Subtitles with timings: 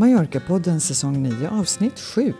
[0.00, 2.34] Mallorca-podden säsong 9 avsnitt 7.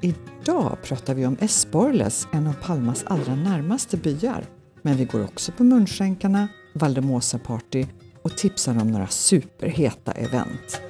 [0.00, 4.44] Idag pratar vi om Esporles, en av Palmas allra närmaste byar.
[4.82, 7.86] Men vi går också på munskänkarna, Valdemosa-party
[8.22, 10.80] och tipsar om några superheta event.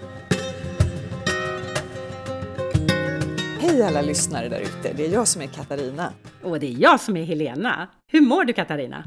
[3.60, 6.12] Hej alla lyssnare där ute, det är jag som är Katarina.
[6.42, 7.88] Och det är jag som är Helena.
[8.06, 9.04] Hur mår du Katarina?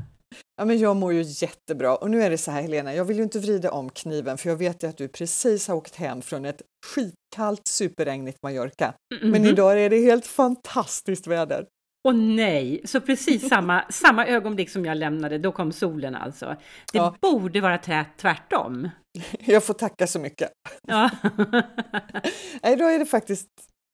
[0.58, 3.18] Ja, men jag mår ju jättebra och nu är det så här Helena, jag vill
[3.18, 6.22] ju inte vrida om kniven för jag vet ju att du precis har åkt hem
[6.22, 8.94] från ett skitkallt superregnigt Mallorca.
[9.14, 9.32] Mm -hmm.
[9.32, 11.66] Men idag är det helt fantastiskt väder.
[12.08, 16.46] Och nej, så precis samma, samma ögonblick som jag lämnade, då kom solen alltså.
[16.94, 17.16] Det ja.
[17.22, 17.78] borde vara
[18.18, 18.90] tvärtom.
[19.40, 20.50] Jag får tacka så mycket.
[20.88, 21.10] Ja.
[22.62, 23.48] då är det faktiskt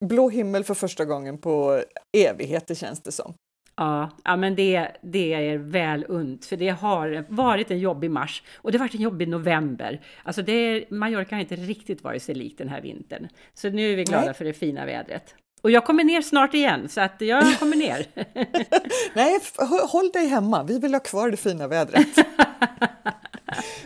[0.05, 1.83] blå himmel för första gången på
[2.17, 3.33] evigheter känns det som.
[3.75, 8.43] Ja, ja men det, det är väl unt, för det har varit en jobbig mars
[8.55, 10.01] och det har varit en jobbig november.
[10.23, 13.27] Alltså det är, Mallorca har inte riktigt varit sig lik den här vintern.
[13.53, 14.33] Så nu är vi glada Nej.
[14.33, 15.35] för det fina vädret.
[15.61, 18.07] Och jag kommer ner snart igen, så att jag kommer ner.
[19.15, 19.39] Nej,
[19.89, 20.63] håll dig hemma.
[20.63, 22.07] Vi vill ha kvar det fina vädret.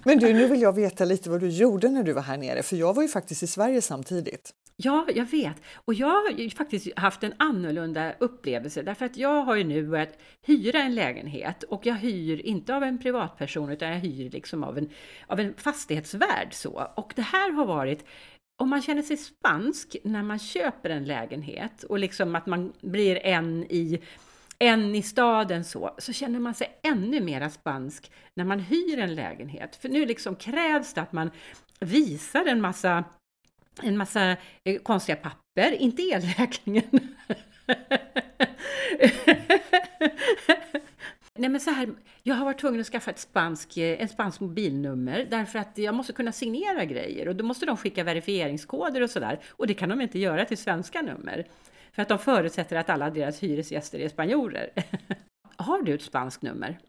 [0.03, 2.63] Men du, nu vill jag veta lite vad du gjorde när du var här nere,
[2.63, 4.51] för jag var ju faktiskt i Sverige samtidigt.
[4.79, 5.61] Ja, jag vet.
[5.75, 10.19] Och jag har faktiskt haft en annorlunda upplevelse därför att jag har ju nu börjat
[10.41, 14.77] hyra en lägenhet och jag hyr inte av en privatperson utan jag hyr liksom av
[14.77, 14.89] en,
[15.27, 16.91] av en fastighetsvärd så.
[16.95, 18.05] Och det här har varit
[18.57, 23.25] om man känner sig spansk när man köper en lägenhet och liksom att man blir
[23.25, 24.01] en i
[24.59, 29.15] en i staden så, så känner man sig ännu mera spansk när man hyr en
[29.15, 29.75] lägenhet.
[29.75, 31.31] För nu liksom krävs det att man
[31.79, 33.03] visar en massa
[33.83, 36.83] en massa eh, konstiga papper, inte elräkningen.
[41.39, 41.89] Nej men så här,
[42.23, 45.95] jag har varit tvungen att skaffa ett spansk, eh, en spansk mobilnummer därför att jag
[45.95, 49.89] måste kunna signera grejer och då måste de skicka verifieringskoder och sådär och det kan
[49.89, 51.47] de inte göra till svenska nummer.
[51.91, 54.69] För att de förutsätter att alla deras hyresgäster är spanjorer.
[55.55, 56.79] har du ett spanskt nummer?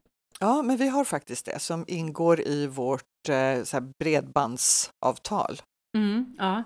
[0.40, 5.60] Ja, men vi har faktiskt det som ingår i vårt eh, bredbandsavtal.
[5.96, 6.64] Mm, ja,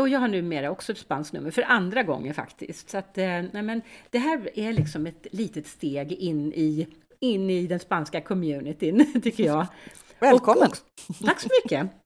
[0.00, 2.90] och jag har numera också ett spanskt nummer för andra gången faktiskt.
[2.90, 6.86] Så att, eh, nej, men det här är liksom ett litet steg in i,
[7.20, 9.66] in i den spanska communityn, tycker jag.
[10.18, 10.68] Välkommen!
[10.68, 12.05] Och, och, tack så mycket!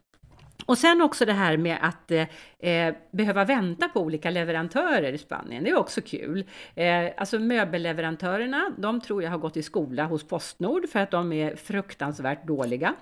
[0.67, 5.19] Och sen också det här med att eh, eh, behöva vänta på olika leverantörer i
[5.19, 6.45] Spanien, det är också kul.
[6.75, 11.33] Eh, alltså möbelleverantörerna, de tror jag har gått i skola hos Postnord för att de
[11.33, 12.95] är fruktansvärt dåliga.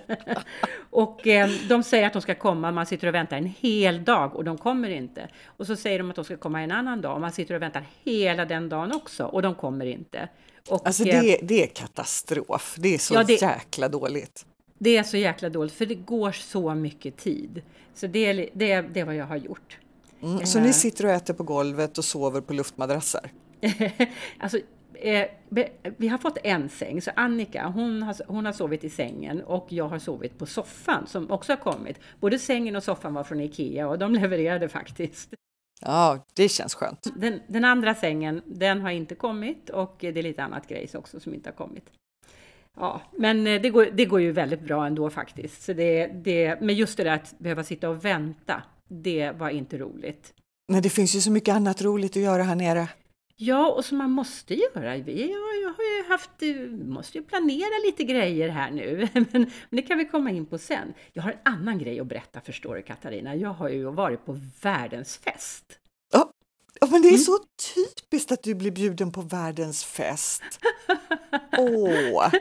[0.90, 4.36] och eh, de säger att de ska komma, man sitter och väntar en hel dag
[4.36, 5.28] och de kommer inte.
[5.46, 7.62] Och så säger de att de ska komma en annan dag och man sitter och
[7.62, 10.28] väntar hela den dagen också och de kommer inte.
[10.68, 14.46] Och, alltså det, det är katastrof, det är så ja, det, jäkla dåligt.
[14.78, 17.62] Det är så jäkla dåligt, för det går så mycket tid.
[17.94, 19.78] Så det, är, det, det är vad jag har gjort.
[20.22, 20.72] Mm, så ni eh.
[20.72, 23.30] sitter och äter på golvet och sover på luftmadrasser?
[24.38, 24.58] alltså,
[24.94, 25.26] eh,
[25.96, 29.66] vi har fått en säng, så Annika hon har, hon har sovit i sängen och
[29.68, 32.00] jag har sovit på soffan som också har kommit.
[32.20, 35.34] Både sängen och soffan var från Ikea och de levererade faktiskt.
[35.80, 37.06] Ja, det känns skönt.
[37.16, 41.20] Den, den andra sängen, den har inte kommit och det är lite annat grejs också
[41.20, 41.84] som inte har kommit.
[42.76, 45.62] Ja, men eh, det går, det går ju väldigt bra ändå faktiskt.
[45.62, 49.78] Så det, det, men just det där att behöva sitta och vänta, det var inte
[49.78, 50.34] roligt.
[50.68, 52.88] Nej, det finns ju så mycket annat roligt att göra här nere.
[53.38, 54.96] Ja, och som man måste göra.
[54.96, 55.32] Vi
[55.62, 59.82] jag har ju haft, eh, måste ju planera lite grejer här nu, men, men det
[59.82, 60.94] kan vi komma in på sen.
[61.12, 63.36] Jag har en annan grej att berätta förstår du Katarina.
[63.36, 65.78] Jag har ju varit på världens fest.
[66.80, 67.20] Ja, men det är mm.
[67.20, 67.38] så
[67.74, 70.42] typiskt att du blir bjuden på världens fest.
[71.58, 72.32] Åh!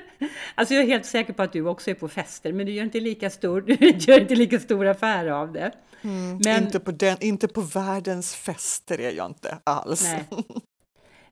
[0.55, 2.83] Alltså jag är helt säker på att du också är på fester, men du gör
[2.83, 5.71] inte lika stor, du gör inte lika stor affär av det.
[6.01, 6.63] Mm, men...
[6.63, 10.03] inte, på den, inte på världens fester är jag inte alls.
[10.03, 10.25] Nej.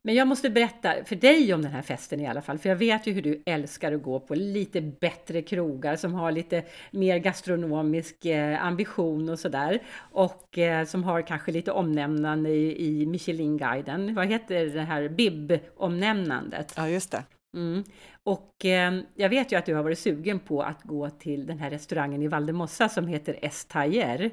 [0.06, 2.76] Men jag måste berätta för dig om den här festen i alla fall, för jag
[2.76, 7.18] vet ju hur du älskar att gå på lite bättre krogar som har lite mer
[7.18, 9.80] gastronomisk eh, ambition och sådär.
[9.98, 14.16] Och eh, som har kanske lite omnämnande i, i Michelin-guiden.
[14.16, 16.74] Vad heter det här BIB-omnämnandet?
[16.78, 17.24] Ja, just det.
[17.58, 17.84] Mm.
[18.24, 21.60] Och eh, jag vet ju att du har varit sugen på att gå till den
[21.60, 24.32] här restaurangen i Valdemossa som heter Estayer.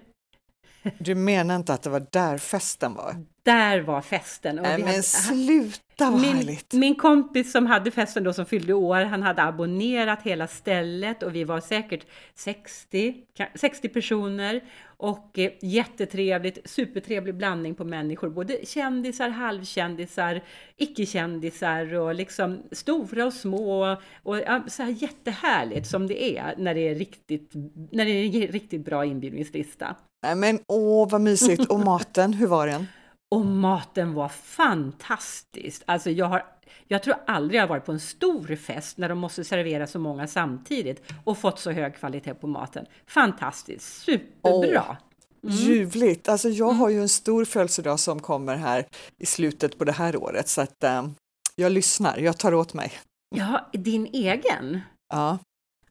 [0.98, 3.16] Du menar inte att det var där festen var?
[3.42, 4.58] Där var festen.
[4.58, 6.72] Och Nej, men hade, sluta vad min, härligt!
[6.72, 11.34] Min kompis som hade festen då som fyllde år, han hade abonnerat hela stället och
[11.34, 13.14] vi var säkert 60,
[13.54, 14.60] 60 personer
[14.96, 20.40] och eh, jättetrevligt, supertrevlig blandning på människor, både kändisar, halvkändisar,
[20.76, 26.74] icke-kändisar och liksom stora och små och ja, så här jättehärligt som det är när
[26.74, 27.50] det är riktigt,
[27.92, 29.96] när det är en riktigt bra inbjudningslista.
[30.22, 31.70] Nej men åh vad mysigt!
[31.70, 32.86] Och maten, hur var den?
[33.34, 35.82] Och maten var fantastisk!
[35.86, 36.44] Alltså jag har
[36.88, 40.26] jag tror aldrig jag varit på en stor fest när de måste servera så många
[40.26, 42.86] samtidigt och fått så hög kvalitet på maten.
[43.06, 44.96] Fantastiskt, superbra!
[45.42, 45.56] Mm.
[45.56, 46.28] Ljuvligt!
[46.28, 46.80] Alltså jag mm.
[46.80, 48.86] har ju en stor födelsedag som kommer här
[49.18, 51.08] i slutet på det här året så att äh,
[51.56, 52.92] jag lyssnar, jag tar åt mig.
[53.36, 54.80] Ja, din egen?
[55.12, 55.38] Ja.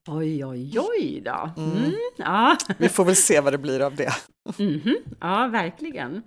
[0.08, 1.50] Oj, oj, oj då!
[1.58, 1.78] Mm.
[1.78, 2.58] mm ja.
[2.78, 4.14] Vi får väl se vad det blir av det.
[4.60, 4.98] Mm -hmm.
[5.20, 6.24] Ja, verkligen.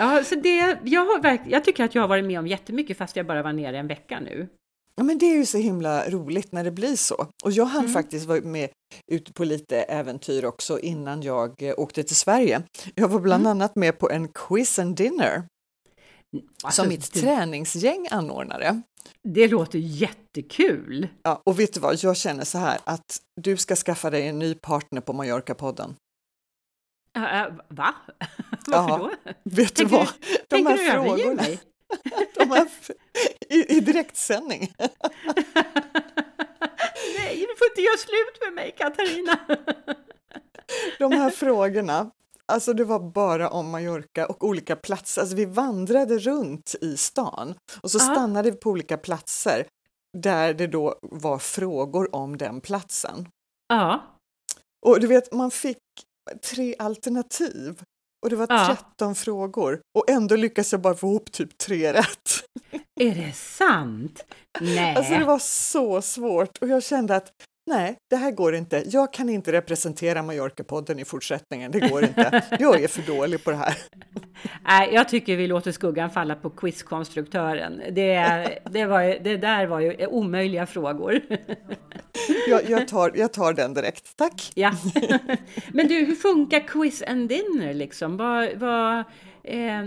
[0.00, 3.16] Ja, så det, jag, har, jag tycker att jag har varit med om jättemycket fast
[3.16, 4.48] jag bara var nere en vecka nu.
[4.96, 7.26] Ja, men det är ju så himla roligt när det blir så.
[7.44, 7.92] Och jag hann mm.
[7.92, 8.68] faktiskt vara med
[9.12, 12.62] ute på lite äventyr också innan jag eh, åkte till Sverige.
[12.94, 13.50] Jag var bland mm.
[13.50, 15.42] annat med på en quiz and dinner
[16.64, 17.20] alltså, som mitt det...
[17.20, 18.82] träningsgäng anordnade.
[19.22, 21.08] Det låter jättekul!
[21.22, 24.38] Ja, och vet du vad, jag känner så här att du ska skaffa dig en
[24.38, 25.94] ny partner på Mallorca-podden.
[27.18, 27.94] Uh, va?
[28.66, 29.10] Varför då?
[29.42, 30.08] Vet tänker, du vad?
[30.48, 31.60] De tänker här du frågorna, mig?
[32.34, 32.68] de här,
[33.48, 34.72] i, I direktsändning.
[37.18, 39.38] Nej, du får inte göra slut med mig, Katarina!
[40.98, 42.10] de här frågorna,
[42.46, 45.20] alltså det var bara om Mallorca och olika platser.
[45.20, 48.14] Alltså vi vandrade runt i stan och så Aha.
[48.14, 49.66] stannade vi på olika platser
[50.18, 53.28] där det då var frågor om den platsen.
[53.68, 54.02] Ja.
[54.86, 55.78] Och du vet, man fick
[56.42, 57.82] tre alternativ
[58.22, 58.76] och det var ja.
[58.90, 62.44] 13 frågor och ändå lyckades jag bara få ihop typ tre rätt.
[63.00, 64.24] Är det sant?
[64.60, 64.96] Nej.
[64.96, 67.32] Alltså det var så svårt och jag kände att
[67.70, 68.84] nej, det här går inte.
[68.86, 71.72] Jag kan inte representera Mallorca-podden i fortsättningen.
[71.72, 72.42] Det går inte.
[72.58, 73.76] Jag är för dålig på det här.
[74.64, 77.82] Nej, jag tycker vi låter skuggan falla på quizkonstruktören.
[77.90, 78.24] Det,
[78.70, 81.20] det, var, det där var ju omöjliga frågor.
[82.48, 84.52] Jag, jag, tar, jag tar den direkt, tack!
[84.54, 84.72] Ja.
[85.72, 88.16] Men du, hur funkar quiz and dinner liksom?
[88.16, 88.98] Vad, vad,
[89.44, 89.86] eh,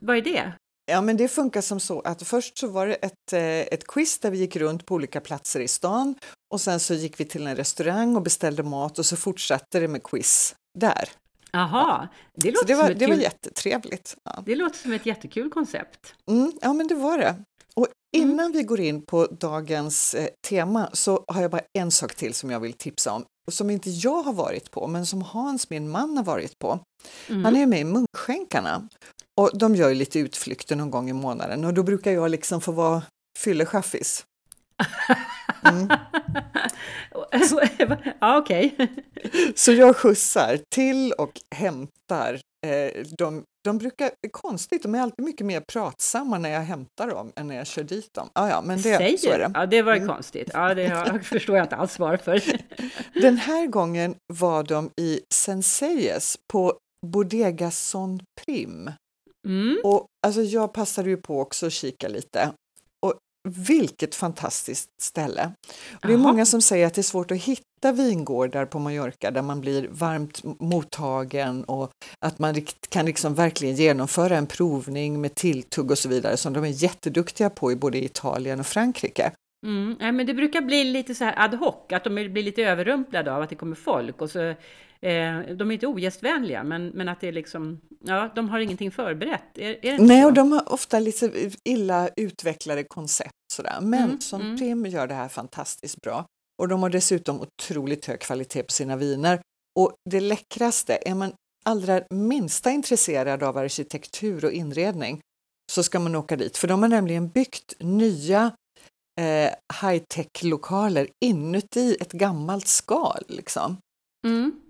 [0.00, 0.52] vad är det?
[0.88, 4.18] Ja, men det funkar som så att först så var det ett, eh, ett quiz
[4.18, 6.14] där vi gick runt på olika platser i stan
[6.52, 9.88] och sen så gick vi till en restaurang och beställde mat och så fortsatte det
[9.88, 11.08] med quiz där.
[11.52, 14.16] Aha, det låter så det var, som ett det var jättetrevligt.
[14.24, 14.42] Ja.
[14.46, 16.14] Det låter som ett jättekul koncept.
[16.30, 17.36] Mm, ja, men det var det.
[17.74, 17.86] Och
[18.16, 18.30] mm.
[18.30, 18.52] innan mm.
[18.52, 22.50] vi går in på dagens eh, tema så har jag bara en sak till som
[22.50, 26.16] jag vill tipsa om, som inte jag har varit på, men som Hans, min man,
[26.16, 26.78] har varit på.
[27.28, 27.44] Mm.
[27.44, 28.88] Han är med i Munkskänkarna
[29.40, 32.60] och de gör ju lite utflykter någon gång i månaden och då brukar jag liksom
[32.60, 33.02] få vara
[33.38, 34.26] fyllechaffis.
[35.64, 35.88] Mm.
[38.20, 38.76] ja, okej.
[39.54, 42.40] Så jag skjutsar till och hämtar.
[42.66, 47.32] Eh, de, de brukar, konstigt, de är alltid mycket mer pratsamma när jag hämtar dem
[47.36, 48.28] än när jag kör dit dem.
[48.32, 49.50] Ah, ja, men det, Säger så är det.
[49.54, 50.08] Ja, det var mm.
[50.08, 50.50] konstigt.
[50.52, 52.42] Ja, det förstår jag inte alls varför.
[53.20, 56.74] Den här gången var de i Senseies på
[57.06, 58.90] Bodega Son Prim.
[59.46, 59.78] Mm.
[59.84, 62.52] Och alltså, jag passade ju på också att kika lite.
[63.00, 63.14] Och
[63.48, 65.52] vilket fantastiskt ställe!
[65.92, 69.30] Och det är många som säger att det är svårt att hitta vingårdar på Mallorca
[69.30, 71.90] där man blir varmt mottagen och
[72.20, 72.54] att man
[72.88, 77.50] kan liksom verkligen genomföra en provning med tilltugg och så vidare som de är jätteduktiga
[77.50, 79.32] på i både Italien och Frankrike.
[79.66, 82.62] Mm, ja, men det brukar bli lite så här ad hoc, att de blir lite
[82.62, 84.54] överrumplade av att det kommer folk och så
[85.06, 88.90] Eh, de är inte ogästvänliga, men, men att det är liksom, ja, de har ingenting
[88.90, 89.58] förberett.
[89.58, 90.28] Är, är Nej, så?
[90.28, 93.78] och de har ofta lite illa utvecklade koncept sådär.
[93.80, 94.58] Men mm, som mm.
[94.58, 96.26] Prim gör det här fantastiskt bra.
[96.62, 99.40] Och de har dessutom otroligt hög kvalitet på sina viner.
[99.78, 101.32] Och det läckraste, är man
[101.64, 105.20] allra minsta intresserad av arkitektur och inredning
[105.72, 108.52] så ska man åka dit, för de har nämligen byggt nya
[109.20, 109.50] eh,
[109.82, 113.22] high-tech-lokaler inuti ett gammalt skal.
[113.28, 113.76] Liksom.
[114.26, 114.60] Mm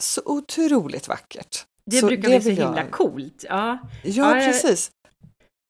[0.00, 1.64] så otroligt vackert.
[1.86, 2.90] Det så brukar bli så himla jag...
[2.90, 3.44] coolt.
[3.48, 4.90] Ja, ja, ja precis.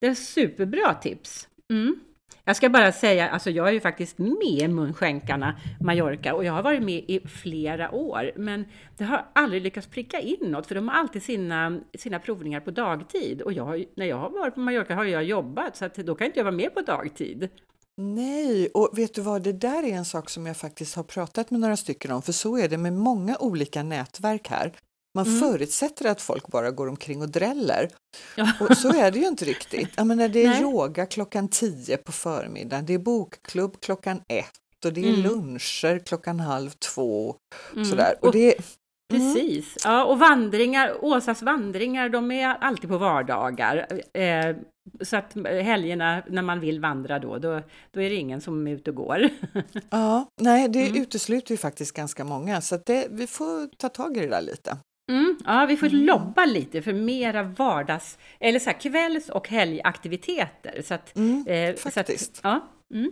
[0.00, 1.48] Det är superbra tips.
[1.70, 2.00] Mm.
[2.44, 6.52] Jag ska bara säga, alltså jag är ju faktiskt med i Munskänkarna Mallorca och jag
[6.52, 8.64] har varit med i flera år, men
[8.96, 12.70] det har aldrig lyckats pricka in något, för de har alltid sina, sina provningar på
[12.70, 16.14] dagtid och jag, när jag har varit på Mallorca har jag jobbat, så att då
[16.14, 17.48] kan inte jag vara med på dagtid.
[17.96, 21.50] Nej, och vet du vad, det där är en sak som jag faktiskt har pratat
[21.50, 24.72] med några stycken om, för så är det med många olika nätverk här.
[25.14, 25.40] Man Mm.
[25.40, 27.90] förutsätter att folk bara går omkring och dräller.
[28.36, 28.52] Ja.
[28.60, 29.88] Och så är det ju inte riktigt.
[29.96, 30.62] Jag menar, det är Nej.
[30.62, 35.22] yoga klockan 10 på förmiddagen, det är bokklubb klockan ett och det är Mm.
[35.22, 37.36] luncher klockan halv två.
[37.72, 37.84] Mm.
[37.84, 38.14] Sådär.
[38.20, 38.32] Och Och
[39.14, 43.86] mm, Precis, ja, och vandringar, Åsas vandringar, de är alltid på vardagar.
[44.12, 44.56] Eh,
[45.00, 48.72] så att helgerna när man vill vandra då, då, då är det ingen som är
[48.72, 49.28] ute och går.
[49.90, 51.02] ja, nej, det Mm.
[51.02, 54.76] utesluter ju faktiskt ganska många så det, vi får ta tag i det där lite.
[55.12, 56.00] Mm, ja, vi får Mm.
[56.06, 60.82] lobba lite för mera vardags, eller så här, kvälls och helgaktiviteter.
[60.84, 62.40] Så att, Mm, eh, så att, faktiskt.
[62.42, 62.60] ja,
[62.94, 63.10] mm.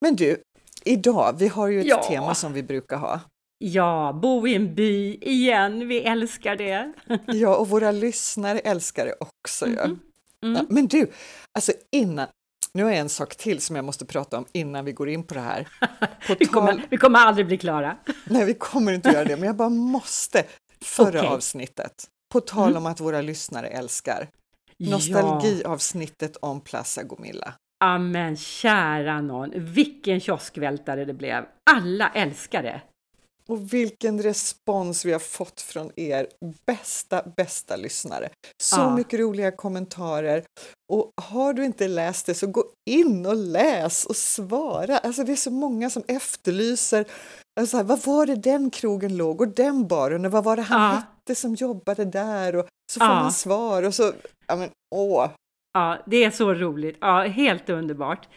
[0.00, 0.36] Men du,
[0.84, 2.02] idag, vi har ju ett Ja.
[2.08, 3.20] tema som vi brukar ha.
[3.62, 6.92] Ja, bo i en by igen, vi älskar det.
[7.26, 9.66] Ja, och våra lyssnare älskar det också.
[9.66, 10.00] Mhm.
[10.44, 10.56] Mm.
[10.56, 11.10] Ja, men du,
[11.58, 12.26] alltså innan,
[12.74, 15.22] nu har jag en sak till som jag måste prata om innan vi går in
[15.24, 15.68] på det här.
[16.26, 17.96] På Vi, tal, kommer, vi kommer aldrig bli klara.
[18.24, 20.44] nej, vi kommer inte göra det, men jag bara måste.
[20.84, 21.26] Förra Okej.
[21.30, 21.92] avsnittet,
[22.32, 22.76] på tal Mm.
[22.82, 24.28] om att våra lyssnare älskar,
[24.76, 24.90] Ja.
[24.90, 27.54] nostalgiavsnittet om Plaza Gomilla.
[27.80, 31.44] Ja men kära någon, vilken kioskvältare det blev.
[31.70, 32.80] Alla älskar det.
[33.48, 36.26] Och vilken respons vi har fått från er
[36.66, 38.28] bästa, bästa lyssnare.
[38.62, 38.96] Så Ja.
[38.96, 40.44] mycket roliga kommentarer.
[40.92, 44.98] Och har du inte läst det så gå in och läs och svara.
[44.98, 47.04] Alltså det är så många som efterlyser,
[47.60, 50.62] alltså här, vad var det den krogen låg och den baren och vad var det
[50.62, 51.02] han Ja.
[51.26, 53.14] hette som jobbade där och så får Ja.
[53.14, 54.12] man svar och så,
[54.46, 55.28] ja men åh.
[55.74, 56.96] Ja, det är så roligt.
[57.00, 58.28] Ja, helt underbart.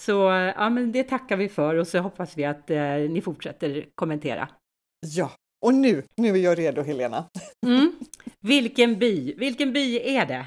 [0.00, 0.12] Så
[0.56, 4.48] ja, men det tackar vi för och så hoppas vi att eh, ni fortsätter kommentera.
[5.06, 5.30] Ja,
[5.66, 7.24] och nu, nu är jag redo Helena.
[7.66, 7.92] Mm.
[8.40, 10.46] Vilken by, vilken by är det?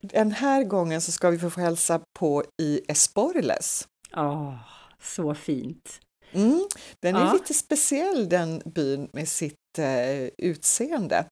[0.00, 3.88] Den här gången så ska vi få hälsa på i Esporles.
[4.16, 4.54] Åh,
[5.00, 6.00] så fint.
[6.34, 6.66] Mm,
[7.00, 7.32] den är Ja.
[7.32, 11.24] lite speciell den byn med sitt eh, utseende.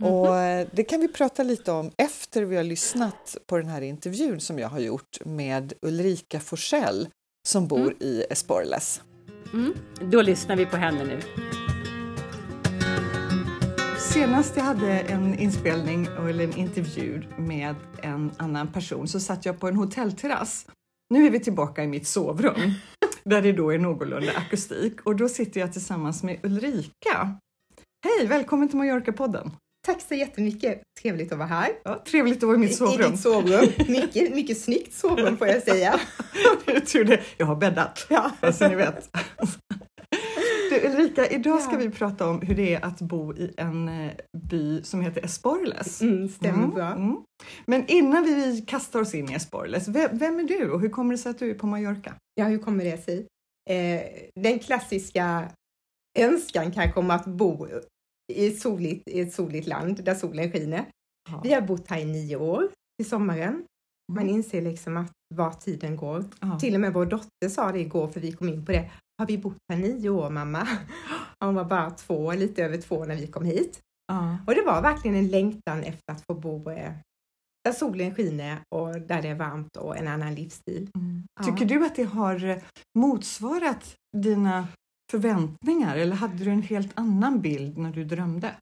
[0.00, 0.08] Mhm.
[0.12, 3.80] Och eh, det kan vi prata lite om efter vi har lyssnat på den här
[3.82, 7.08] intervjun som jag har gjort med Ulrika Forsell
[7.48, 7.96] som bor Mm.
[8.00, 9.00] i Esporles.
[9.52, 9.74] Mm.
[10.10, 11.20] Då lyssnar vi på henne nu.
[13.98, 19.60] Senast jag hade en inspelning eller en intervju med en annan person så satt jag
[19.60, 20.66] på en hotellterrass.
[21.10, 22.72] Nu är vi tillbaka i mitt sovrum
[23.28, 27.36] där det då är någorlunda akustik och då sitter jag tillsammans med Ulrika.
[28.04, 29.50] Hej, välkommen till Mallorca-podden!
[29.86, 30.82] Tack så jättemycket.
[31.02, 31.68] Trevligt att vara här.
[31.84, 33.10] Ja, trevligt att vara i mitt I sovrum.
[33.10, 33.68] ditt sovrum.
[33.88, 36.00] Mycket, mycket snyggt sovrum får jag säga.
[36.66, 37.20] jag tror det.
[37.36, 38.30] Jag har bäddat, Ja.
[38.40, 39.08] bara så ni vet.
[40.82, 41.78] Du, Ulrika, idag ska Ja.
[41.78, 44.12] vi prata om hur det är att bo i en eh,
[44.48, 46.02] by som heter Esporles.
[46.02, 46.92] Mm, stämmer Mm, bra.
[46.92, 47.16] mm.
[47.66, 51.12] Men innan vi kastar oss in i Esporles, vem, vem är du och hur kommer
[51.14, 52.14] det sig att du är på Mallorca?
[52.34, 53.26] Ja, hur kommer det sig?
[53.70, 54.02] Eh,
[54.42, 55.50] den klassiska
[56.18, 57.66] önskan kan komma att bo
[58.32, 60.84] i soligt, i ett soligt land där solen skiner.
[61.30, 61.40] Ja.
[61.44, 62.68] Vi har bott här i nio år
[63.02, 63.64] i sommaren.
[64.12, 64.34] Man Mm.
[64.34, 66.24] inser liksom att var tiden går.
[66.40, 66.58] Ja.
[66.58, 68.90] Till och med vår dotter sa det igår, för vi kom in på det.
[69.18, 70.68] Har vi bott här nio år, mamma?
[71.40, 73.80] Hon var bara två, lite över två när vi kom hit.
[74.06, 74.38] Ja.
[74.46, 76.92] Och det var verkligen en längtan efter att få bo eh,
[77.64, 80.90] där solen skiner och där det är varmt och en annan livsstil.
[80.94, 81.24] Mm.
[81.40, 81.46] Ja.
[81.46, 82.56] Tycker du att det har eh,
[82.98, 84.68] motsvarat dina
[85.10, 88.54] förväntningar eller hade du en helt annan bild när du drömde?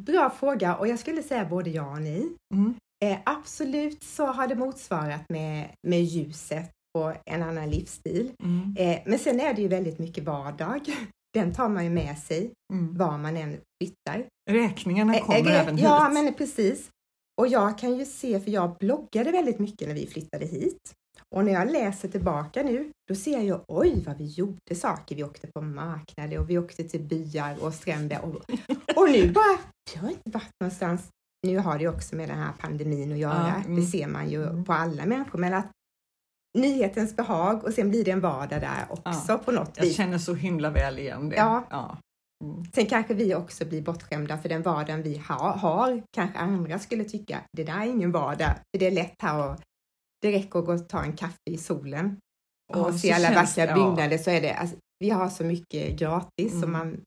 [0.00, 2.28] Bra fråga och jag skulle säga både ja och nej.
[2.54, 2.74] Mm.
[3.04, 8.30] Eh, absolut så har det motsvarat med, med ljuset och en annan livsstil.
[8.42, 8.74] Mm.
[8.78, 10.80] Eh, men sen är det ju väldigt mycket vardag.
[11.34, 12.96] Den tar man ju med sig Mm.
[12.96, 14.26] var man än flyttar.
[14.50, 15.84] Räkningarna Eh, kommer eh, även hit.
[15.84, 16.88] Ja, men precis.
[17.40, 20.92] Och jag kan ju se, för jag bloggade väldigt mycket när vi flyttade hit.
[21.34, 25.16] Och när jag läser tillbaka nu, då ser jag oj vad vi gjorde saker.
[25.16, 28.24] Vi åkte på marknader och vi åkte till byar och stränder.
[28.24, 28.34] Och,
[28.96, 29.58] och nu bara,
[29.94, 31.08] jag har inte varit någonstans.
[31.46, 33.52] Nu har det ju också med den här pandemin att göra.
[33.56, 33.76] Ja, mm.
[33.80, 34.64] Det ser man ju Mm.
[34.64, 35.38] på alla människor.
[35.38, 35.70] Men att
[36.60, 39.38] nyhetens behag och sen blir det en vardag där också Ja.
[39.38, 39.96] på något Jag vis.
[39.96, 41.36] känner så himla väl igen det.
[41.36, 41.64] Ja.
[41.70, 41.98] Ja.
[42.44, 42.64] Mm.
[42.74, 46.02] Sen kanske vi också blir bortskämda för den vardagen vi har, har.
[46.16, 48.50] Kanske andra skulle tycka, det där är ingen vardag.
[48.54, 49.56] För det är lätt här och
[50.22, 52.16] det räcker att gå och ta en kaffe i solen
[52.74, 55.98] och Ja, se alla vackra det, byggnader så är det, alltså, vi har så mycket
[55.98, 56.60] gratis Mm.
[56.60, 57.00] som, man,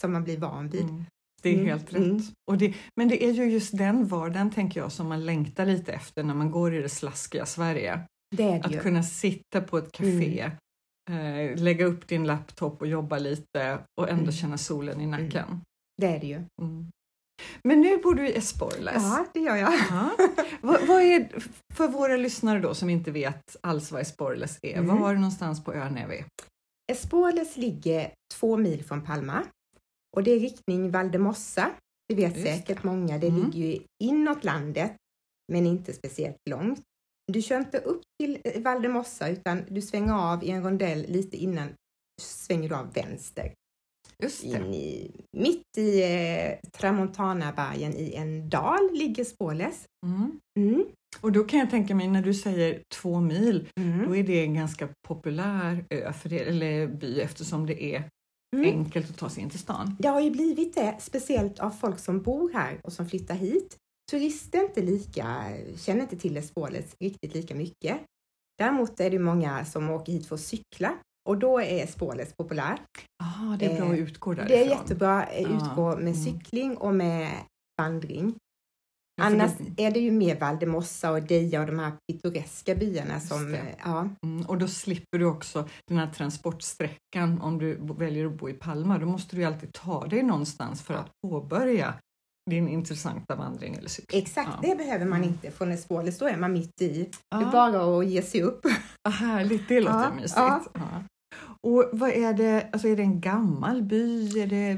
[0.00, 0.82] som man blir van vid.
[0.82, 1.04] Mm.
[1.42, 1.96] Det är Mm, helt rätt.
[2.02, 2.20] mm.
[2.50, 5.92] Och det, men det är ju just den vardagen, tänker jag, som man längtar lite
[5.92, 8.00] efter när man går i det slaskiga Sverige.
[8.36, 8.80] Det det Att ju.
[8.80, 10.50] kunna sitta på ett café,
[11.10, 14.32] eh, lägga upp din laptop och jobba lite och ändå Mm.
[14.32, 15.60] känna solen i nacken.
[15.96, 16.34] Det är det ju.
[16.62, 16.86] Mm.
[17.64, 18.94] Men nu bor du i Esporles.
[19.02, 19.72] Ja, det gör jag.
[19.90, 20.10] Ja.
[20.60, 21.28] vad, vad är,
[21.74, 25.00] för våra lyssnare då som inte vet alls vad Esporles är, Mm.
[25.00, 26.24] var någonstans på ön är vi?
[26.92, 29.42] Espoles ligger två mil från Palma
[30.16, 31.70] och det är riktning Valdemossa.
[32.08, 33.18] Det vet Just säkert många.
[33.18, 33.40] Det Mm.
[33.50, 34.92] ligger ju inåt landet,
[35.52, 36.80] men inte speciellt långt.
[37.32, 41.36] Du kör inte upp till eh, Valdemossa utan du svänger av i en rondell lite
[41.36, 41.68] innan
[42.22, 43.52] svänger du av vänster.
[44.22, 49.84] Just i, mitt i eh, Tramontanabergen i en dal ligger Spåles.
[50.06, 50.40] Mm.
[50.58, 50.84] Mm.
[51.20, 54.06] Och då kan jag tänka mig när du säger två mil, Mm.
[54.08, 58.04] då är det en ganska populär ö för det, eller by eftersom det är
[58.56, 58.66] Mm.
[58.70, 59.96] enkelt att ta sig in till stan.
[59.98, 63.76] Det har ju blivit det, speciellt av folk som bor här och som flyttar hit.
[64.10, 65.44] Turister inte lika,
[65.76, 68.00] känner inte till Spåles riktigt lika mycket.
[68.58, 70.94] Däremot är det många som åker hit för att cykla
[71.28, 72.78] och då är Spåles populär.
[73.22, 74.56] Ah, det är bra Eh, att utgå därifrån.
[74.58, 76.14] Det är jättebra att Ja, utgå med mm.
[76.14, 77.30] cykling och med
[77.82, 78.34] vandring.
[79.16, 83.56] Ja, Annars är det ju mer Valdemossa och Deja och de här pittoreska byarna som,
[83.84, 88.48] ja, Mm, och då slipper du också den här transportsträckan om du väljer att bo
[88.48, 88.98] i Palma.
[88.98, 91.00] Då måste du ju alltid ta dig någonstans för Ja.
[91.00, 91.94] att påbörja
[92.50, 94.22] din intressanta vandring eller cykling.
[94.22, 94.68] exakt, Ja.
[94.68, 96.88] det behöver man inte från Spåles, då är man mitt i.
[96.88, 97.46] Det Ja.
[97.48, 98.60] är bara att ge sig upp.
[99.08, 100.36] Ah, härligt, det låter Ja, mysigt.
[100.36, 100.62] ja.
[100.74, 100.80] Ja.
[101.62, 104.40] Och vad är det, alltså är det en gammal by?
[104.40, 104.76] Är det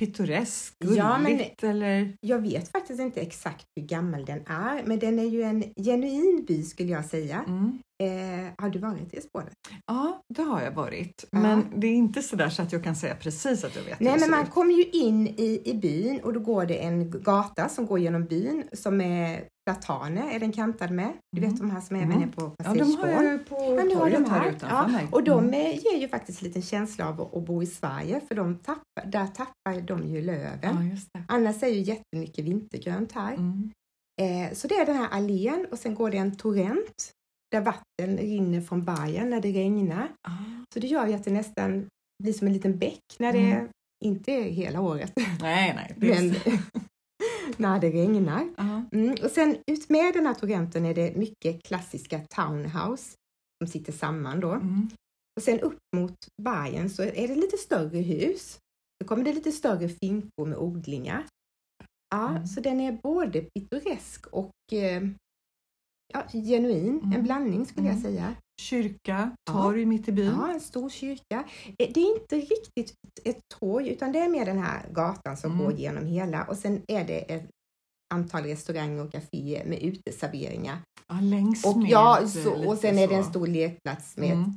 [0.00, 2.16] pittoresk, gulligt Ja, men- eller?
[2.20, 6.44] Jag vet faktiskt inte exakt hur gammal den är, men den är ju en genuin
[6.48, 7.44] by skulle jag säga.
[7.48, 7.78] Mm.
[8.02, 9.46] Eh, har du varit i Spåle?
[9.86, 11.24] Ja, det har jag varit.
[11.30, 11.38] Ja.
[11.38, 14.00] Men det är inte så där så att jag kan säga precis att jag vet
[14.00, 14.50] hur Nej, det men man ut.
[14.50, 18.24] kommer ju in i, i byn och då går det en gata som går genom
[18.24, 21.12] byn som är plataner, är den kantad med.
[21.32, 21.50] Du Mm.
[21.50, 22.22] vet de här som även Mm.
[22.28, 23.56] är på Ja, de har ju på
[23.90, 25.60] du har de här utanför Ja, och de Mm.
[25.78, 29.06] ger ju faktiskt en liten känsla av att, att bo i Sverige för de tappar,
[29.06, 30.58] där tappar de ju löven.
[30.76, 31.22] Ja, just det.
[31.28, 33.34] Annars är ju jättemycket vintergrönt här.
[33.34, 33.70] Mm.
[34.22, 37.10] Eh, så det är den här allén och sen går det en torrent
[37.54, 40.08] där vatten rinner från bergen när det regnar.
[40.28, 40.64] Ah.
[40.74, 41.86] Så det gör ju att det nästan
[42.22, 43.68] blir som en liten bäck när det Mm.
[44.04, 45.94] inte är hela året, Nej, nej.
[45.96, 46.34] men
[47.56, 48.48] när det regnar.
[48.56, 48.84] Ja.
[48.92, 49.14] Mm.
[49.24, 53.16] Och sen ut med den här torrenten är det mycket klassiska townhouse
[53.62, 54.50] som sitter samman då.
[54.52, 54.88] Mm.
[55.36, 58.58] Och sen upp mot bergen så är det lite större hus.
[59.00, 61.24] Då kommer det lite större finkor med odlingar.
[62.14, 62.46] Ja, Mm.
[62.46, 65.02] så den är både pittoresk och eh,
[66.12, 67.00] ja, genuin.
[67.00, 67.12] Mm.
[67.12, 68.02] En blandning skulle jag Mm.
[68.02, 68.34] säga.
[68.60, 69.52] Kyrka, Ja.
[69.52, 70.26] torg mitt i byn.
[70.26, 71.44] Ja, en stor kyrka.
[71.78, 72.94] Eh, Det är inte riktigt
[73.24, 75.64] ett torg utan det är mer den här gatan som Mm.
[75.64, 77.50] går genom hela och sen är det ett
[78.14, 80.78] antal restauranger och kaféer med uteserveringar.
[81.08, 81.90] Ja, längs Och, med.
[81.90, 84.50] ja, eh, så, och sen är det en stor lekplats med Mm.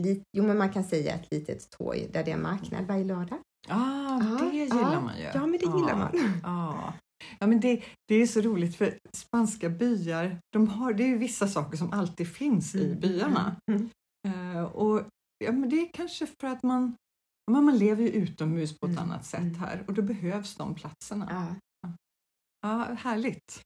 [0.00, 3.38] ett jo men man kan säga ett litet torg där det är marknad varje lördag.
[3.68, 5.00] Ah, Ja, det gillar ja.
[5.00, 5.24] man ju.
[5.34, 6.32] Ja, men det gillar man.
[6.42, 6.92] Ja.
[7.40, 11.18] Ja, men det, det är så roligt för spanska byar, de har, det är ju
[11.18, 13.56] vissa saker som alltid finns i byarna.
[13.70, 13.90] Mm.
[14.28, 15.02] Eh, och
[15.44, 16.96] ja, men Det är kanske för att man,
[17.46, 19.54] ja, man lever ju utomhus på ett Mm, annat sätt mm.
[19.54, 21.26] här och då behövs de platserna.
[21.30, 21.56] Ja.
[22.60, 23.60] Ja, härligt.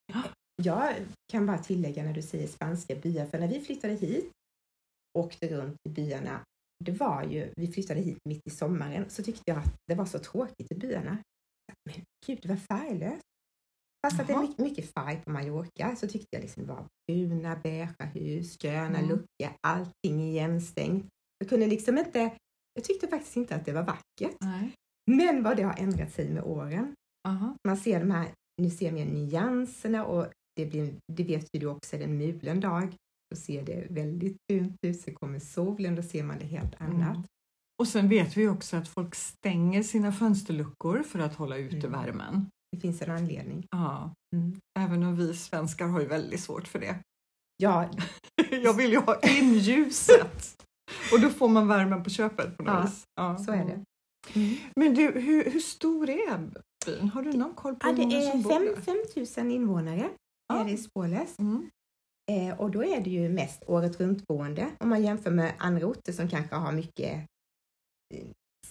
[0.63, 0.95] Jag
[1.33, 4.31] kan bara tillägga när du säger spanska byar, för när vi flyttade hit
[5.15, 6.41] och åkte runt i byarna,
[6.85, 10.07] det var ju, vi flyttade hit mitt i sommaren, så tyckte jag att det var
[10.07, 11.19] så tråkigt i byarna.
[11.85, 13.23] Men gud, det var färglöst.
[14.07, 16.87] Fast att det är mycket, mycket färg på Mallorca så tyckte jag liksom det var
[17.07, 19.09] bruna, beigea hus, gröna Mm.
[19.11, 21.07] luckor, allting igenstängt.
[21.39, 22.19] Jag kunde liksom inte,
[22.75, 24.37] jag tyckte faktiskt inte att det var vackert.
[24.41, 24.73] Nej.
[25.11, 26.95] Men vad det har ändrat sig med åren.
[27.29, 27.57] Aha.
[27.69, 28.29] Man ser de här,
[28.63, 32.19] nu ser man nyanserna och det, blir, det vet ju du också, är det en
[32.19, 32.97] mulen dag.
[33.31, 37.17] Då ser det väldigt fint ut, så kommer solen, då ser man det helt annat.
[37.17, 37.27] Mm.
[37.81, 41.93] Och sen vet vi också att folk stänger sina fönsterluckor för att hålla ute Mm.
[41.93, 42.47] värmen.
[42.73, 43.67] Det finns en anledning.
[43.71, 44.15] Ja.
[44.79, 46.97] Även om vi svenskar har ju väldigt svårt för det.
[47.57, 47.91] Ja,
[48.51, 50.63] Jag vill ju ha in ljuset!
[51.13, 53.03] Och då får man värmen på köpet på något Ja, vis.
[53.15, 53.39] Ja.
[53.39, 53.85] så är det.
[54.77, 56.39] Men du, hur, hur stor är
[56.87, 57.09] byn?
[57.09, 59.27] Har du någon koll på Ja, hur det många som är bor där?
[59.37, 60.11] 5 000 invånare
[60.49, 60.61] Ja.
[60.61, 61.39] är det i Spåles.
[61.39, 61.71] Mm.
[62.33, 66.13] Eh, och då är det ju mest året runt-boende om man jämför med andra orter
[66.13, 67.27] som kanske har mycket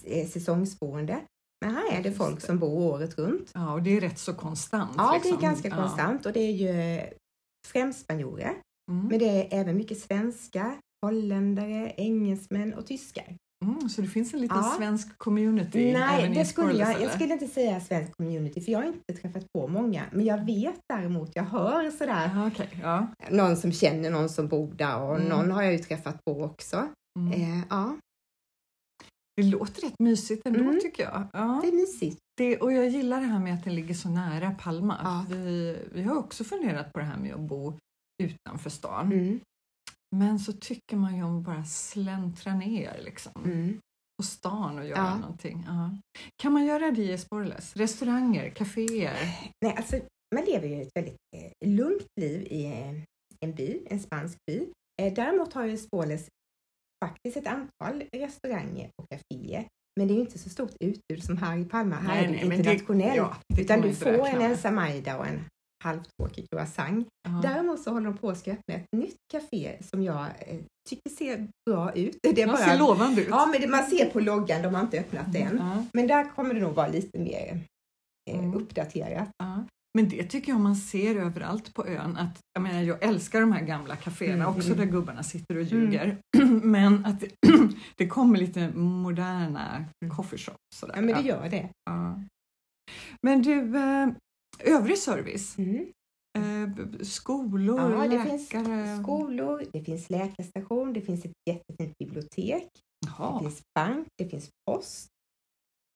[0.04, 1.20] eh, säsongsboende.
[1.66, 2.46] Men här är det Just folk det.
[2.46, 3.50] som bor året runt.
[3.54, 4.94] Ja, och det är rätt så konstant.
[4.96, 5.36] Ja, det liksom.
[5.38, 5.76] är ganska Ja.
[5.76, 7.00] konstant och det är ju
[7.68, 8.54] främst spanjorer.
[8.90, 9.06] Mm.
[9.08, 13.36] Men det är även mycket svenskar, holländare, engelsmän och tyskar.
[13.64, 14.74] Mm, så det finns en liten Ja.
[14.78, 17.02] svensk community Nej, det skulle jag, eller?
[17.02, 20.02] jag skulle inte säga svensk community för jag har inte träffat på många.
[20.12, 22.68] Men jag vet däremot, jag hör sådär, Ja, okej.
[22.82, 23.06] Ja.
[23.30, 25.28] någon som känner någon som bor där och Mm.
[25.28, 26.88] någon har jag ju träffat på också.
[27.18, 27.32] Mm.
[27.32, 27.96] Eh, ja,
[29.36, 30.80] Det låter rätt mysigt ändå Mm.
[30.80, 31.26] tycker jag.
[31.32, 31.60] Ja.
[31.62, 32.18] det är mysigt.
[32.36, 35.00] Det, och jag gillar det här med att den ligger så nära Palma.
[35.02, 35.36] Ja.
[35.36, 37.72] Vi, vi har också funderat på det här med att bo
[38.22, 39.12] utanför stan.
[39.12, 39.40] Mm.
[40.16, 43.32] Men så tycker man ju om att bara släntra ner liksom.
[43.44, 43.78] Mm.
[44.18, 45.16] på stan och göra Ja.
[45.18, 45.64] någonting.
[45.66, 45.90] Ja.
[46.42, 47.76] Kan man göra det i Esporles?
[47.76, 49.16] Restauranger, kaféer?
[49.64, 50.00] Nej, alltså,
[50.34, 52.64] man lever ju ett väldigt eh, lugnt liv i
[53.40, 54.66] en by, en spansk by.
[55.02, 56.28] Eh, däremot har ju Spåles
[57.02, 59.64] faktiskt ett antal restauranger och kaféer.
[59.98, 61.96] Men det är ju inte så stort utbud som här i Palma.
[61.96, 63.16] Här är det internationellt.
[63.16, 64.50] ja, utan du får en med.
[64.50, 65.40] ensamaida och en
[65.84, 67.08] halvtråkig croissant.
[67.28, 67.40] Ja.
[67.48, 71.10] Däremot så håller de på att ska öppna ett nytt café som jag eh, tycker
[71.10, 72.18] ser bra ut.
[72.34, 73.28] Det är Man bara, ser lovande ut.
[73.30, 75.56] Ja, men det, man ser på loggan, de har inte öppnat än.
[75.58, 77.60] Ja, Men där kommer det nog vara lite mer
[78.30, 78.54] eh, Mm.
[78.54, 79.28] uppdaterat.
[79.38, 79.64] ja.
[79.94, 82.16] Men det tycker jag man ser överallt på ön.
[82.16, 84.78] Att, jag, menar, jag älskar de här gamla kaféerna Mm, också mm.
[84.78, 86.18] där gubbarna sitter och ljuger.
[86.62, 87.28] Men att det,
[87.96, 90.16] det kommer lite moderna Mm.
[90.16, 90.58] coffeeshops.
[90.74, 90.94] Sådär.
[90.96, 91.68] Ja, men det gör det.
[91.90, 92.20] Ja.
[93.22, 94.08] Men du, eh,
[94.76, 95.58] övrig service?
[95.58, 95.86] Mm.
[96.38, 98.28] Eh, skolor, Ja, det läkare?
[98.30, 102.68] finns skolor, det finns läkarstation, det finns ett jättefint bibliotek,
[103.00, 103.40] det Jaha.
[103.40, 105.08] finns bank, det finns post,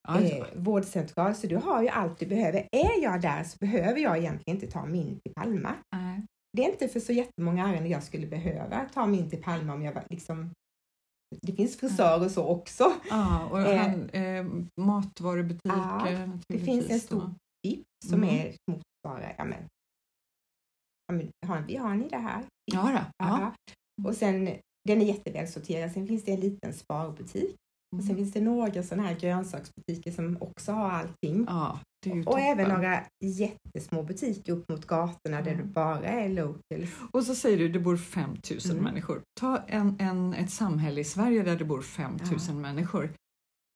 [0.07, 1.35] eh, vårdcentral.
[1.35, 2.67] Så du har ju allt du behöver.
[2.71, 5.73] Är jag där så behöver jag egentligen inte ta mig in till Palma.
[5.95, 6.21] nej.
[6.57, 9.73] Det är inte för så jättemånga ärenden jag skulle behöva ta mig in till Palma
[9.73, 10.49] om jag var liksom
[11.41, 12.91] det finns frisörer och så också.
[13.09, 13.77] Ja, och Eh.
[13.81, 14.45] han, eh,
[14.81, 16.29] matvarubutiker Ja.
[16.47, 17.31] Det finns en stor.
[17.63, 18.35] VIP som Mm.
[18.35, 19.63] är motsvarar, ja men,
[21.07, 22.43] ja, men har, vi har ni det här?
[22.71, 23.25] Ja, då.
[23.25, 23.53] Ja.
[24.07, 24.45] Och sen,
[24.87, 25.91] den är jätteväl sorterad.
[25.91, 27.55] Sen finns det en liten sparbutik.
[27.95, 28.15] Och sen Mm.
[28.17, 31.45] finns det några sådana här grönsaksbutiker som också har allting.
[31.47, 31.79] ja,
[32.25, 35.71] och även några jättesmå butiker upp mot gatorna där det Mm.
[35.71, 36.89] bara är locals.
[37.11, 38.83] Och så säger du det bor 5000 Mm.
[38.83, 39.21] människor.
[39.39, 43.09] Ta en, en, ett samhälle i Sverige där det bor 5000 människor.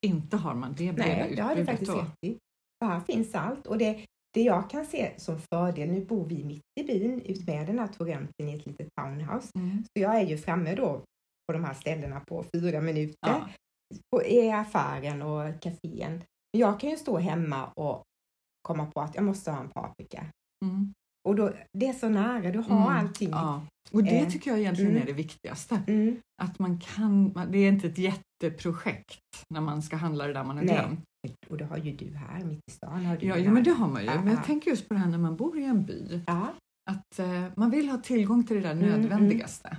[0.05, 2.37] Inte har man det breda Nej, det har du faktiskt rätt i.
[2.83, 3.67] För här finns allt.
[3.67, 7.67] Och det, det jag kan se som fördel, nu bor vi mitt i byn utmed
[7.67, 9.49] den här torrenten i ett litet townhouse.
[9.55, 9.83] Mm.
[9.83, 11.01] Så jag är ju framme då
[11.47, 13.15] på de här ställena på fyra minuter.
[13.27, 13.49] Ja.
[14.25, 16.23] I affären och kafén.
[16.57, 18.03] Jag kan ju stå hemma och
[18.67, 20.25] komma på att jag måste ha en paprika.
[20.65, 20.93] Mm.
[21.27, 22.87] Och då, det är så nära, du har Mm.
[22.87, 23.29] allting.
[23.29, 23.61] Ja.
[23.91, 25.03] Och det Eh, tycker jag egentligen mm.
[25.03, 25.81] är det viktigaste.
[25.87, 26.15] Mm.
[26.43, 30.57] Att man kan, det är inte ett jätteprojekt när man ska handla det där man
[30.57, 30.75] har Nej.
[30.75, 30.99] glömt.
[31.49, 33.05] Och det har ju du här mitt i stan.
[33.05, 33.49] Har du Ja, här.
[33.51, 34.07] men det har man ju.
[34.07, 34.43] Ja, Men jag ja.
[34.43, 36.21] tänker just på det här när man bor i en by.
[36.27, 36.47] Ja,
[36.91, 39.77] Att eh, man vill ha tillgång till det där Mm, nödvändigaste.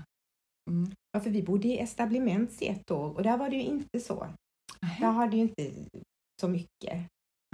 [0.70, 0.90] Mm.
[1.12, 4.00] ja, för vi bodde i Establiments i ett år och där var det ju inte
[4.00, 4.14] så.
[4.80, 5.06] Där Nähä.
[5.06, 5.70] har det ju inte
[6.40, 7.06] så mycket.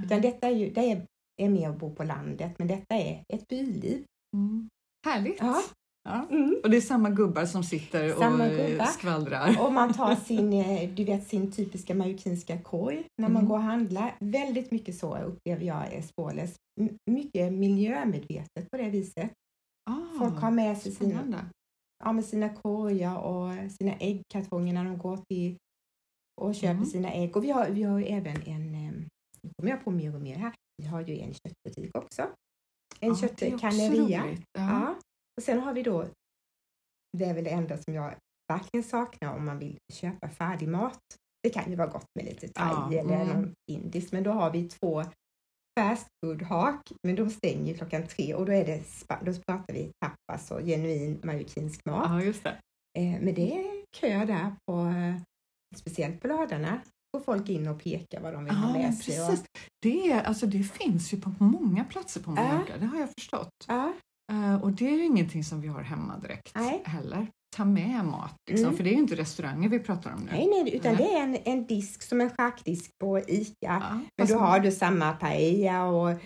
[0.02, 1.06] Utan detta är ju det är,
[1.42, 4.04] är mer att bo på landet, men detta är ett byliv.
[4.36, 4.68] Mm.
[5.06, 5.36] Härligt!
[5.40, 5.62] Ja.
[6.08, 6.26] Ja.
[6.30, 6.56] Mm.
[6.62, 8.84] Och det är samma gubbar som sitter Samma och gubbar.
[8.84, 9.56] skvallrar.
[9.66, 13.48] Och man tar sin, eh, du vet, sin typiska marockinska korg när man Mm.
[13.48, 14.16] går och handlar.
[14.20, 16.54] Väldigt mycket så upplever jag är Spåles.
[17.10, 19.30] Mycket miljömedvetet på det viset.
[19.90, 21.46] Ah, Folk har med sig sina.
[22.04, 25.56] Ja, med sina korgar och sina äggkartonger när de går till
[26.40, 26.86] och köper Mm.
[26.86, 27.36] sina ägg.
[27.36, 28.72] Och vi har, vi har ju även en,
[29.42, 32.22] nu kommer jag på mer och mer här, vi har ju en köttbutik också.
[33.00, 34.26] En Ja, köttkanneria.
[34.26, 34.36] Ja.
[34.52, 34.94] Ja.
[35.36, 36.06] Och sen har vi då,
[37.18, 38.14] det är väl det enda som jag
[38.52, 41.00] verkligen saknar om man vill köpa färdig mat.
[41.42, 43.28] Det kan ju vara gott med lite thai Ja, eller mm.
[43.28, 45.02] någon indiskt, men då har vi två
[45.78, 48.82] fast food-hak, men de stänger klockan tre och då, är det,
[49.24, 52.06] då pratar vi tapas och genuin marockinsk mat.
[52.08, 52.50] ja, just det.
[52.98, 55.14] Eh, men det är kö där, på, eh,
[55.76, 56.80] speciellt på lördagarna.
[57.16, 59.16] Går folk in och pekar vad de vill ha Ja, med men sig.
[59.16, 59.44] precis.
[59.82, 62.30] Det, är, alltså, det finns ju på många platser på.
[62.30, 63.50] Mallorca, det har jag förstått.
[63.68, 63.92] Ja,
[64.32, 66.82] Eh, och det är ju ingenting som vi har hemma direkt Nej.
[66.84, 67.26] heller.
[67.56, 68.64] Ta med mat, liksom.
[68.66, 68.76] Mm.
[68.76, 70.30] för det är ju inte restauranger vi pratar om nu.
[70.32, 71.04] nej, nej, utan Nej.
[71.04, 73.52] det är en, en disk som en charkdisk på ICA.
[73.60, 76.16] Ja, Men då man- har du samma paella och eh,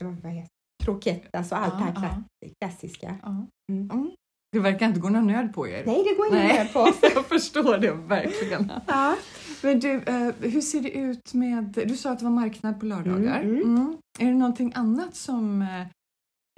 [0.00, 0.48] vad heter
[0.84, 2.22] croquetas och allt Ja, det här ja.
[2.46, 3.16] kla- klassiska.
[3.22, 3.46] Ja.
[3.72, 3.90] Mm.
[3.90, 4.10] Mm.
[4.52, 5.82] Det verkar inte gå någon nöd på er.
[5.86, 6.42] Nej, det går Nej.
[6.50, 6.92] inte med på.
[7.14, 8.72] jag förstår det verkligen.
[8.86, 9.16] Ja.
[9.62, 11.64] Men du, eh, hur ser det ut med...
[11.86, 13.40] Du sa att det var marknad på lördagar.
[13.42, 13.96] Mm, mm.
[14.18, 15.86] Är det någonting annat som eh,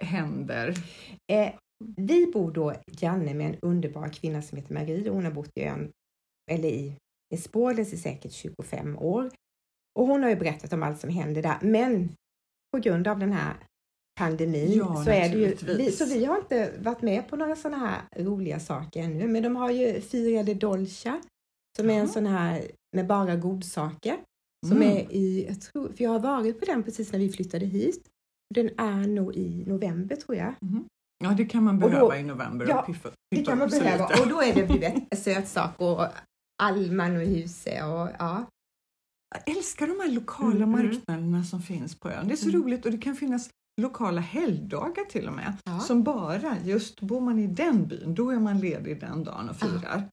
[0.07, 0.75] händer?
[1.33, 1.49] Eh,
[1.97, 5.11] vi bor då granne med en underbar kvinna som heter Marie.
[5.11, 5.91] Hon har bott i ön,
[6.51, 6.97] eller i,
[7.39, 9.31] Spårles i säkert 25 år.
[9.99, 11.59] Och hon har ju berättat om allt som händer där.
[11.63, 12.09] Men
[12.73, 13.55] på grund av den här
[14.21, 17.57] pandemin Ja, så är det ju, vi, så vi har inte varit med på några
[17.57, 19.27] sådana här roliga saker ännu.
[19.27, 21.21] Men de har ju firade Dolce
[21.77, 24.17] som är en sån här med bara godsaker.
[24.67, 24.89] Som Mm.
[24.97, 28.09] är i, jag tror, för jag har varit på den precis när vi flyttade hit.
[28.55, 30.55] Den är nog i november tror jag.
[30.61, 30.85] Mhm.
[31.23, 32.67] Ja, det kan man Och då- behöva i november.
[32.69, 34.09] Ja, och piffa, Det piffa kan man behöva.
[34.09, 34.23] lite.
[34.23, 36.07] Och då är det du vet, sötsaker och
[36.63, 38.45] Alman och Huse och ja.
[39.35, 40.87] Jag älskar de här lokala Mm, mm.
[40.87, 42.29] marknaderna som finns på ön.
[42.29, 42.63] Det är så Mm.
[42.63, 45.57] roligt och det kan finnas lokala helgdagar till och med.
[45.65, 45.81] Ja.
[45.81, 49.57] Som bara, just bor man i den byn, då är man ledig den dagen och
[49.61, 49.67] Ja.
[49.67, 50.09] firar.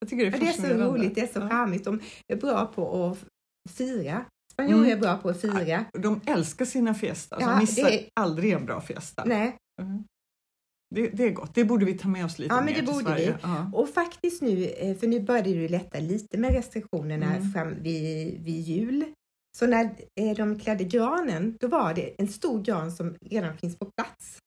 [0.00, 1.48] Jag tycker det är Ja, det är så roligt, det är så Ja.
[1.48, 1.84] charmigt.
[1.84, 3.18] De är bra på att
[3.70, 4.24] fira.
[4.52, 4.90] Spanjorer Mm.
[4.92, 5.84] är bra på att fira.
[5.98, 7.38] De älskar sina fiestas.
[7.42, 9.24] Ja, de missar det är- aldrig en bra fiesta.
[9.26, 9.56] Nej.
[9.82, 10.04] Mm.
[10.94, 11.54] Det, det är gott.
[11.54, 13.30] Det borde vi ta med oss lite Ja, mer men det till borde Sverige.
[13.32, 13.38] vi.
[13.42, 13.70] Ja.
[13.74, 17.52] Och faktiskt nu, eh, för nu började det lätta lite med restriktionerna Mm.
[17.52, 19.04] fram vid, vid jul.
[19.58, 19.84] Så när
[20.20, 24.38] eh, de klädde granen, då var det en stor gran som redan finns på plats.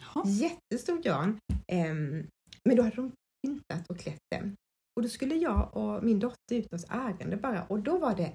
[0.00, 0.24] Jaha.
[0.28, 1.38] Jättestor gran.
[1.72, 2.26] Ehm,
[2.64, 3.12] men då hade de
[3.46, 4.54] pyntat och klätt den.
[4.96, 8.32] Och då skulle jag och min dotter ut hos ärende bara och då var det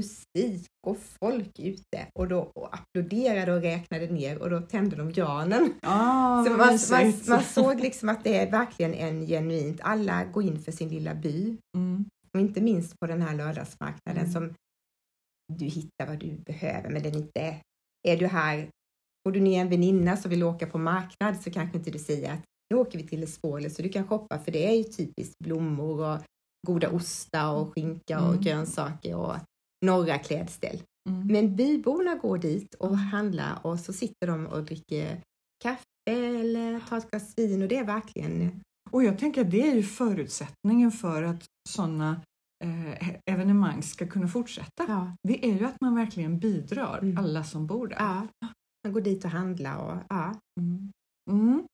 [0.00, 5.12] musik och folk ute och då och applåderade och räknade ner och då tände de
[5.12, 5.74] granen.
[5.82, 10.42] Ah, Så man, man, man såg liksom att det är verkligen en genuint, alla går
[10.42, 12.04] in för sin lilla by Mm.
[12.34, 14.32] och inte minst på den här lördagsmarknaden Mm.
[14.32, 14.54] som
[15.58, 17.60] du hittar vad du behöver men den inte är,
[18.08, 18.68] är du här,
[19.26, 22.32] får du ner en väninna som vill åka på marknad så kanske inte du säger
[22.32, 25.38] att nu åker vi till Espoole så du kan shoppa för det är ju typiskt
[25.44, 26.18] blommor och
[26.66, 28.40] goda ostar och skinka och Mm.
[28.40, 29.34] grönsaker och
[29.82, 30.82] några klädställ.
[31.08, 31.26] Mm.
[31.26, 35.20] Men byborna går dit och handlar och så sitter de och dricker
[35.64, 39.68] kaffe eller tar ett glas vin och det är verkligen Och jag tänker att det
[39.70, 42.20] är ju förutsättningen för att sådana
[42.64, 44.84] eh, evenemang ska kunna fortsätta.
[44.88, 47.18] ja, Det är ju att man verkligen bidrar, Mm.
[47.18, 47.96] alla som bor där.
[47.98, 48.26] ja,
[48.84, 50.34] man går dit och handlar och ja.
[50.60, 50.90] Mm.
[51.30, 51.66] Mm.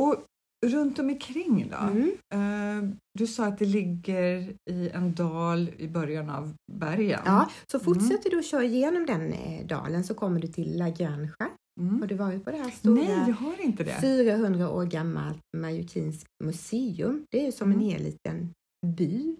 [0.00, 0.24] Och
[0.66, 1.76] runt om omkring då?
[1.76, 2.12] Mm.
[2.34, 7.20] Eh, du sa att det ligger i en dal i början av bergen.
[7.24, 7.50] ja.
[7.72, 11.32] Så fortsätter du att köra igenom den eh, dalen så kommer du till La Granja.
[11.80, 12.00] Mm.
[12.00, 14.00] Har du varit på det här stora Nej, jag har inte det.
[14.00, 17.24] 400 år gammalt mallorquinskt museum?
[17.30, 17.88] Det är ju som en Mm.
[17.88, 18.50] hel liten
[18.86, 19.36] by.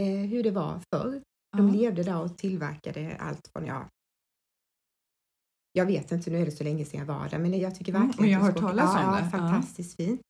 [0.00, 1.22] Eh, hur det var förr.
[1.56, 3.88] De levde där och tillverkade allt från, ja,
[5.72, 7.92] jag vet inte, nu är det så länge sedan jag var där, men jag tycker
[7.94, 9.28] Mm, verkligen men jag att har du hört ska- talas om ja, det.
[9.38, 9.50] Ja, Ja.
[9.52, 10.20] fantastiskt fint.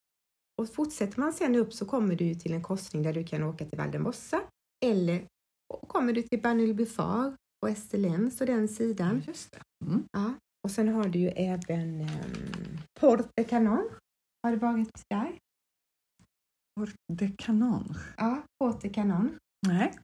[0.62, 3.64] Och fortsätter man sen upp så kommer du till en korsning där du kan åka
[3.64, 4.42] till Valdemossa
[4.84, 5.26] eller
[5.88, 9.22] kommer du till Banul Bufar och Estelens och den sidan.
[9.26, 9.86] Just det.
[9.86, 10.04] Mm.
[10.12, 10.34] Ja.
[10.64, 13.90] Och sen har du ju även um, Porte Canon.
[14.42, 15.38] Har du varit där?
[16.80, 17.98] Port de Canonge.
[18.16, 19.38] Ja, Porte Canon.
[19.66, 19.98] Nej.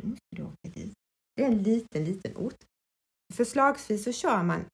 [0.00, 0.92] Då måste du åka dit.
[1.36, 2.64] Det är en liten, liten ort.
[3.34, 4.64] Förslagsvis så kör man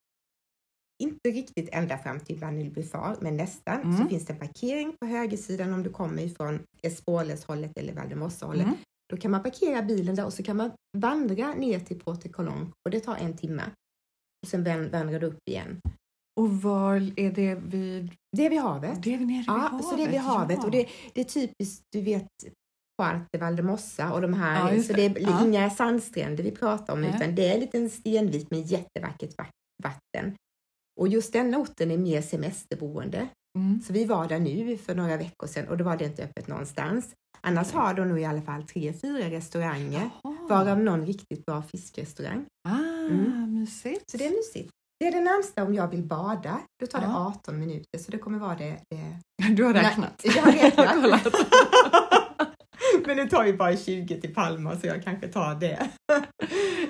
[1.01, 3.81] inte riktigt ända fram till Vanille Buffar, men nästan.
[3.83, 3.97] Mm.
[3.99, 8.47] Så finns det en parkering på högersidan om du kommer ifrån Espoles hållet eller Valdemossa
[8.47, 8.67] hållet.
[8.67, 8.77] Mm.
[9.13, 12.73] Då kan man parkera bilen där och så kan man vandra ner till Porte Colon
[12.85, 13.63] och det tar en timme.
[14.43, 15.81] Och sen vandrar du upp igen.
[16.41, 18.13] Och var är det vid...
[18.37, 19.03] Det är vid havet.
[19.03, 19.85] Det är nere vid Ja, havet?
[19.87, 20.65] så det är vid havet ja.
[20.65, 22.27] och det, det är typiskt, du vet,
[23.03, 25.07] Puerte Valdemossa och de här, Ja, så det.
[25.07, 25.45] är Ja.
[25.47, 29.47] inga sandstränder vi pratar om utan det är en liten stenvit med jättevackert va-
[29.83, 30.35] vatten.
[31.01, 33.29] Och just denna orten är mer semesterboende.
[33.59, 33.81] Mm.
[33.83, 36.49] Så vi var där nu för några veckor sedan och då var det inte öppet
[36.49, 37.15] någonstans.
[37.41, 40.37] Annars har de nog i alla fall tre, fyra restauranger, Jaha.
[40.49, 42.45] varav någon riktigt bra fiskrestaurang.
[42.69, 42.77] Ah,
[43.11, 43.55] Mm.
[43.61, 44.11] mysigt.
[44.11, 44.71] Så det är mysigt.
[45.01, 46.61] Det är det närmsta om jag vill bada.
[46.81, 47.33] Då tar det Ja.
[47.39, 49.17] 18 minuter så det kommer vara det, det
[49.55, 50.21] Du har räknat?
[50.25, 51.35] jag har räknat.
[53.07, 55.91] Men det tar ju bara 20 till Palma så jag kanske tar det.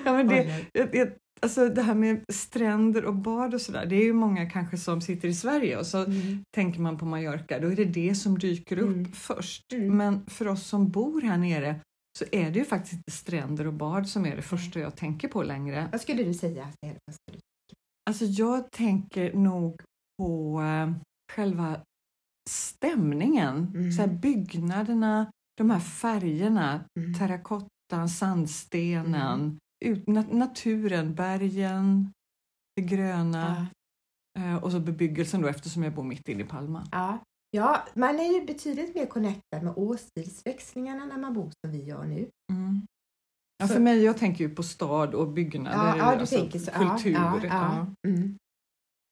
[0.05, 1.07] Ja, men det, jag, jag,
[1.41, 5.01] alltså det här med stränder och bad och sådär, det är ju många kanske som
[5.01, 6.43] sitter i Sverige och så Mm.
[6.55, 9.11] tänker man på Mallorca, då är det det som dyker upp Mm.
[9.11, 9.73] först.
[9.73, 9.97] Mm.
[9.97, 11.79] Men för oss som bor här nere
[12.19, 15.27] så är det ju faktiskt inte stränder och bad som är det första jag tänker
[15.27, 15.89] på längre.
[15.91, 16.67] Vad skulle du säga
[18.09, 19.81] Alltså jag tänker nog
[20.17, 20.91] på eh,
[21.35, 21.79] själva
[22.49, 23.91] stämningen, Mm.
[23.91, 27.13] så byggnaderna, de här färgerna, Mm.
[27.13, 32.13] terrakottan, sandstenen, ut, nat- naturen, bergen,
[32.75, 33.67] det gröna
[34.39, 36.87] eh, och så bebyggelsen då eftersom jag bor mitt inne i Palma.
[36.91, 37.19] Ja.
[37.51, 42.03] ja, man är ju betydligt mer connectad med årstidsväxlingarna när man bor som vi gör
[42.03, 42.29] nu.
[42.51, 42.87] Mm.
[43.57, 46.71] Ja, för mig, jag tänker ju på stad och byggnader, Ja, ja alltså tänker så.
[46.71, 47.11] kultur.
[47.11, 47.85] Ja, ja, ja.
[48.03, 48.09] ja.
[48.09, 48.37] Mm.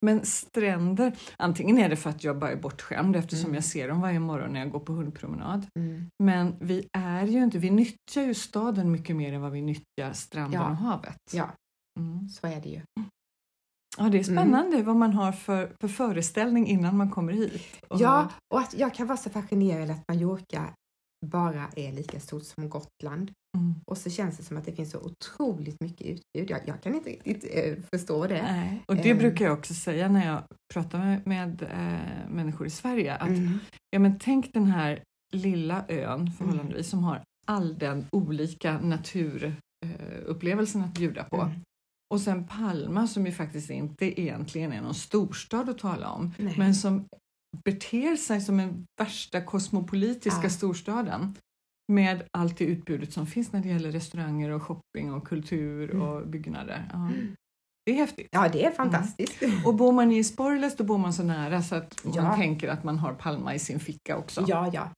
[0.06, 3.56] Men stränder, antingen är det för att jag bara är bortskämd eftersom Mm.
[3.56, 5.66] jag ser dem varje morgon när jag går på hundpromenad.
[5.80, 6.10] Mm.
[6.24, 10.14] Men vi är ju inte, vi nyttjar ju staden mycket mer än vad vi nyttjar
[10.14, 10.70] stranden Ja.
[10.70, 11.18] och havet.
[11.34, 11.50] Ja,
[12.00, 12.30] Mm.
[12.30, 12.82] så är det ju.
[13.98, 17.62] Ja, det är spännande vad man har för, för föreställning innan man kommer hit.
[17.90, 20.74] Och- Ja, och att jag kan vara så fascinerad att Mallorca
[21.25, 23.32] bara är lika stort som Gotland.
[23.58, 23.75] Mm.
[23.86, 26.49] Och så känns det som att det finns så otroligt mycket utbud.
[26.49, 28.41] Jag, jag kan inte riktigt eh, förstå det.
[28.41, 28.84] Nej.
[28.88, 29.17] Och det Ehm.
[29.17, 33.15] brukar jag också säga när jag pratar med, med eh, människor i Sverige.
[33.15, 33.60] Att, Mm.
[33.89, 35.03] ja, men tänk den här
[35.34, 41.41] lilla ön förhållandevis som har all den olika naturupplevelsen att bjuda på.
[41.41, 41.60] Mm.
[42.13, 46.55] Och sen Palma som ju faktiskt inte egentligen är någon storstad att tala om Nej.
[46.58, 47.05] men som
[47.66, 50.50] beter sig som en värsta kosmopolitiska Ja.
[50.50, 51.36] storstaden
[51.92, 56.02] med allt det utbudet som finns när det gäller restauranger och shopping och kultur Mm.
[56.08, 56.90] och byggnader.
[56.94, 57.12] Ja.
[57.86, 58.28] Det är häftigt.
[58.32, 59.38] Ja, det är fantastiskt.
[59.66, 62.36] Och bor man i Sporles då bor man så nära så att man Ja.
[62.36, 64.46] tänker att man har Palma i sin ficka också.
[64.48, 64.90] Ja, ja.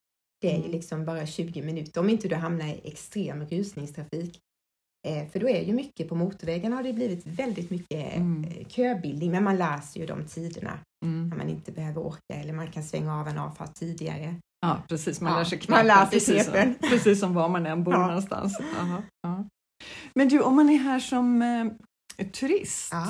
[0.41, 0.71] Det är ju Mm.
[0.71, 4.39] liksom bara 20 minuter om inte du hamnar i extrem rusningstrafik.
[5.07, 8.43] Eh, för då är ju mycket på motorvägen har det blivit väldigt mycket Mm.
[8.43, 11.29] eh, köbildning, men man läser ju de tiderna Mm.
[11.29, 14.35] när man inte behöver åka eller man kan svänga av en avfart tidigare.
[14.61, 15.21] Ja, precis.
[15.21, 16.75] Man Ja, lär sig man lär sig precis, som, knepen.
[16.89, 18.07] precis som var man än bor Ja.
[18.07, 18.59] någonstans.
[18.79, 19.45] Aha, ja.
[20.15, 21.41] Men du, om man är här som
[22.17, 23.07] eh, turist, Ja.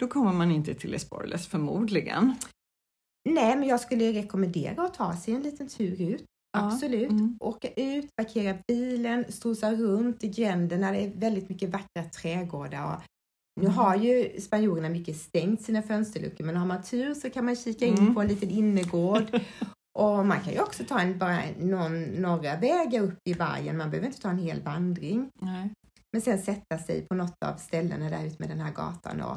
[0.00, 2.34] då kommer man inte till Esporles förmodligen.
[3.30, 6.24] Nej, men jag skulle rekommendera att ta sig en liten tur ut.
[6.58, 7.10] Absolut.
[7.10, 7.36] Mm.
[7.40, 10.92] Åka ut, parkera bilen, strosa runt i gränderna.
[10.92, 13.02] Det är väldigt mycket vackra trädgårdar.
[13.60, 13.76] Nu Mm.
[13.76, 17.86] har ju spanjorerna mycket stängt sina fönsterluckor, men har man tur så kan man kika
[17.86, 18.14] in Mm.
[18.14, 19.24] på en liten innergård.
[19.98, 23.76] Och man kan ju också ta en, bara någon, några vägar upp i bergen.
[23.76, 25.30] Man behöver inte ta en hel vandring.
[25.40, 25.70] Nej.
[26.12, 29.36] Men sen sätta sig på något av ställena där ute med den här gatan och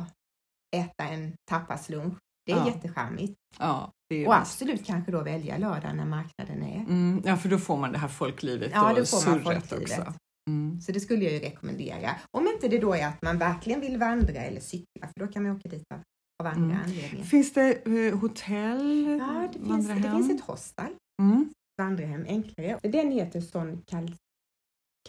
[0.75, 2.17] äta en tapaslunch.
[2.45, 2.67] Det är Ja.
[2.67, 3.33] jättecharmigt.
[3.59, 4.29] Ja, Och bäst.
[4.29, 6.77] absolut kanske då välja lördag när marknaden är.
[6.79, 9.43] Mm, ja, för då får man det här folklivet Ja, och då får man surret
[9.69, 9.99] folklivet.
[9.99, 10.13] också.
[10.49, 10.81] Mm.
[10.81, 12.09] Så det skulle jag ju rekommendera.
[12.31, 15.43] Om inte det då är att man verkligen vill vandra eller cykla, för då kan
[15.43, 16.77] man åka dit av, andra Mm.
[16.85, 17.25] anledningar.
[17.25, 17.73] Finns det
[18.07, 21.49] eh, hotell, Ja, det finns, det finns ett hostel, Mm.
[21.81, 22.79] vandrarhem, enklare.
[22.83, 24.15] Den heter Son Cal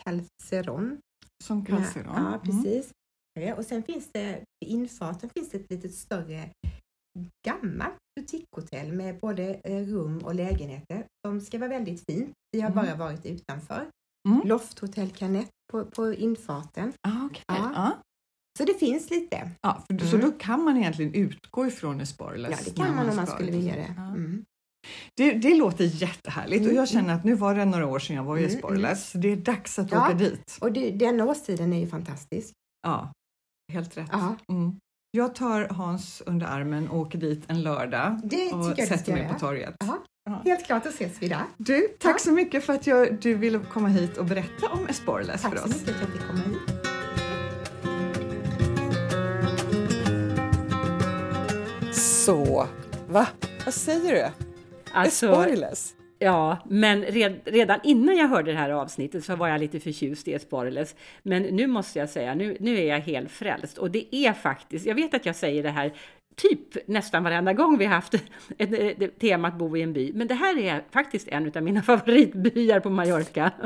[0.05, 0.99] Calceron.
[1.45, 2.13] Som Calceron.
[2.15, 2.41] Ja, Mm.
[2.41, 2.91] precis.
[3.57, 6.51] Och sen finns det, vid infarten finns det ett lite större
[7.47, 12.33] gammalt butikshotell med både eh, rum och lägenheter som ska vara väldigt fint.
[12.53, 12.85] Vi har Mm.
[12.85, 13.87] bara varit utanför.
[14.29, 14.41] Mm.
[14.45, 16.93] Lofthotell Canet på, på infarten.
[17.09, 17.43] Ah, okej.
[17.47, 17.73] Ja.
[17.75, 17.93] Ja.
[18.59, 19.51] Så det finns lite.
[19.63, 20.31] Ja, för, Så Mm.
[20.31, 22.51] då kan man egentligen utgå ifrån Esporles?
[22.51, 23.95] Ja, det kan man om man skulle vilja det.
[23.97, 24.03] Ja.
[24.07, 24.45] Mm.
[25.17, 28.17] Det, det låter jättehärligt och Mm, jag känner att nu var det några år sedan
[28.17, 29.13] jag var i Mm, Esporles.
[29.13, 30.07] Det är dags att Ja.
[30.07, 30.59] åka dit.
[30.61, 32.55] Och det, den årstiden är ju fantastisk.
[32.83, 33.13] Ja,
[33.73, 34.09] helt rätt.
[34.13, 34.37] Ja.
[34.53, 34.79] Mm.
[35.11, 38.21] Jag tar Hans under armen och åker dit en lördag
[38.53, 39.33] och sätter mig göra.
[39.33, 39.75] på torget.
[39.79, 39.99] Ja.
[40.25, 40.43] Ja.
[40.45, 41.43] Helt klart, då ses vi där.
[41.57, 42.19] Du, tack Ja.
[42.19, 45.59] så mycket för att jag, du ville komma hit och berätta om Esporles Tack för
[45.59, 45.71] så oss.
[45.81, 46.77] mycket för att jag fick komma hit.
[51.93, 52.67] Så,
[53.09, 53.27] va?
[53.65, 54.29] Vad säger du?
[54.93, 55.95] Alltså, Esporles?
[56.19, 60.29] Ja, men red, redan innan jag hörde det här avsnittet så var jag lite förtjust
[60.29, 60.95] i Esporles.
[61.23, 63.79] Men nu måste jag säga, nu, nu är jag helt frälst.
[63.79, 65.93] Och det är faktiskt, jag vet att jag säger det här
[66.37, 68.15] typ nästan varenda gång vi haft
[68.59, 70.13] ett, ett, ett tema att bo i en by.
[70.13, 73.53] Men det här är faktiskt en av mina favoritbyar på Mallorca.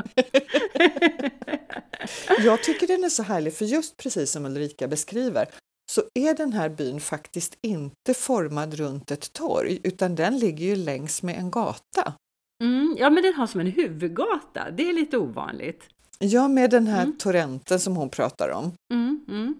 [2.39, 5.45] Jag tycker den är så härlig, för just precis som Ulrika beskriver
[5.91, 10.75] så är den här byn faktiskt inte formad runt ett torg, utan den ligger ju
[10.75, 12.13] längs med en gata.
[12.61, 14.71] Mm, ja, men den har som en huvudgata.
[14.71, 15.83] Det är lite ovanligt.
[16.19, 17.17] Ja, med den här Mm.
[17.17, 18.71] torrenten som hon pratar om.
[18.93, 19.55] Mm, mm.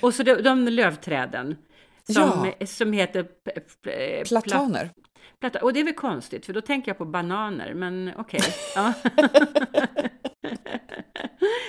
[0.00, 1.56] Och så de, de lövträden
[2.12, 2.66] som, Ja.
[2.66, 3.26] som heter
[4.24, 4.90] Plataner.
[5.40, 5.58] Plata.
[5.58, 8.40] Och det är väl konstigt, för då tänker jag på bananer, men okej.
[8.74, 8.92] Ja.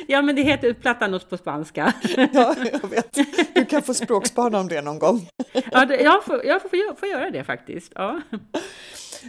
[0.08, 1.94] ja, men det heter platanos på spanska.
[2.34, 3.18] Ja, jag vet.
[3.56, 5.28] Du kan få språkspana om det någon gång.
[5.72, 7.92] ja, det, jag, får, jag får, får göra det faktiskt.
[7.96, 8.22] Ja.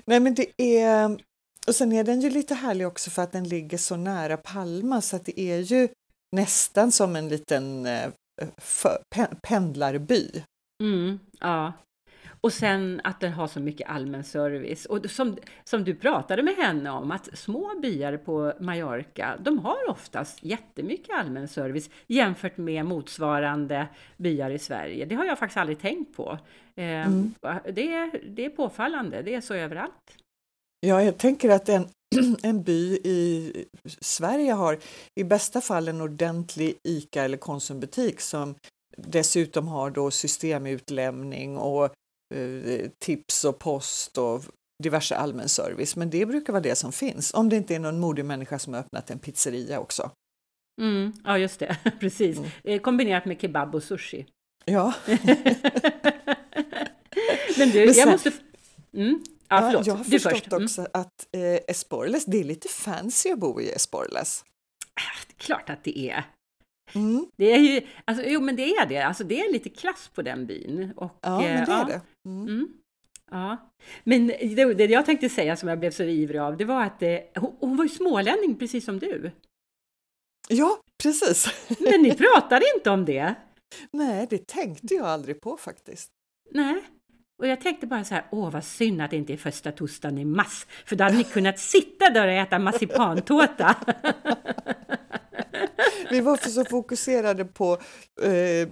[0.05, 0.47] Nej, men det
[0.83, 1.19] är...
[1.67, 5.01] Och sen är den ju lite härlig också för att den ligger så nära Palma
[5.01, 5.89] så att det är ju
[6.37, 8.11] nästan som en liten eh,
[8.57, 10.45] för, pen, pendlarby.
[10.83, 11.73] Mm, ja.
[12.41, 14.87] Och sen att den har så mycket allmän service.
[14.87, 19.91] Och som, som du pratade med henne om, att små byar på Mallorca, de har
[19.91, 25.05] oftast jättemycket allmän service jämfört med motsvarande byar i Sverige.
[25.05, 26.39] Det har jag faktiskt aldrig tänkt på.
[26.77, 27.35] Eh, Mm.
[27.65, 30.19] det, det är påfallande, det är så överallt.
[30.85, 31.89] Ja, jag tänker att en,
[32.43, 33.53] en by i
[34.01, 34.79] Sverige har
[35.21, 38.55] i bästa fall en ordentlig ICA eller Konsumbutik som
[38.97, 41.85] dessutom har då systemutlämning och
[42.35, 44.43] eh, tips och post och
[44.83, 45.97] diverse allmän service.
[45.97, 48.75] Men det brukar vara det som finns, om det inte är någon modig människa som
[48.75, 50.11] har öppnat en pizzeria också.
[50.81, 52.39] Mm, ja, just det, precis.
[52.39, 52.51] Mm.
[52.65, 54.27] Eh, Kombinerat med kebab och sushi.
[54.65, 54.95] Ja,
[57.59, 58.33] Men du, jag måste...
[58.93, 59.25] Mm.
[59.61, 60.53] Ja, ja, jag har förstått först.
[60.53, 60.65] Mm.
[60.65, 64.45] också att eh, Esporles, det är lite fancy att bo i Esporles.
[65.37, 66.25] Klart att det är.
[66.95, 67.27] Mm.
[67.37, 70.23] Det är ju, alltså, jo men det är det, alltså det är lite klass på
[70.23, 70.93] den byn.
[70.97, 72.01] Och, Ja, men det eh, är det.
[72.29, 72.49] Mm.
[72.49, 72.69] Mm.
[73.31, 73.71] Ja.
[74.05, 77.03] Men det, det jag tänkte säga som jag blev så ivrig av, det var att
[77.03, 79.31] eh, hon, hon var ju smålänning precis som du.
[80.49, 81.47] Ja, precis.
[81.81, 83.35] Men ni pratade inte om det.
[83.91, 86.11] Nej, det tänkte jag aldrig på faktiskt.
[86.51, 86.83] Nej.
[87.39, 90.19] Och jag tänkte bara så här, åh vad synd att det inte är första torsdagen
[90.19, 93.77] i mars, för då hade ni kunnat sitta där och äta marsipantårta.
[96.11, 97.79] Vi var för så fokuserade på,
[98.23, 98.69] eh,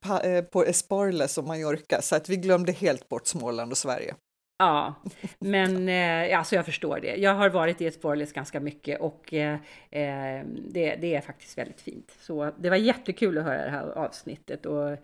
[0.00, 4.14] pa, eh, på Esparles och Mallorca så att vi glömde helt bort Småland och Sverige.
[4.58, 4.94] Ja,
[5.38, 7.16] men eh, alltså jag förstår det.
[7.16, 9.54] Jag har varit i Esparles ganska mycket och eh,
[9.90, 12.16] eh, det, det, är faktiskt väldigt fint.
[12.20, 14.96] Så det var jättekul att höra det här avsnittet och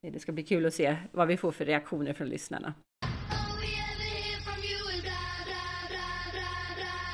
[0.00, 2.74] det ska bli kul att se vad vi får för reaktioner från lyssnarna.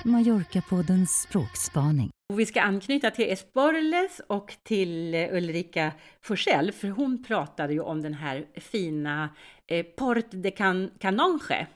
[0.04, 2.10] Mallorca-poddens språkspaning.
[2.32, 8.02] Och vi ska anknyta till Esporles och till Ulrika Forsell, för hon pratade ju om
[8.02, 9.28] den här fina
[9.66, 11.66] eh, Port de Can Canonge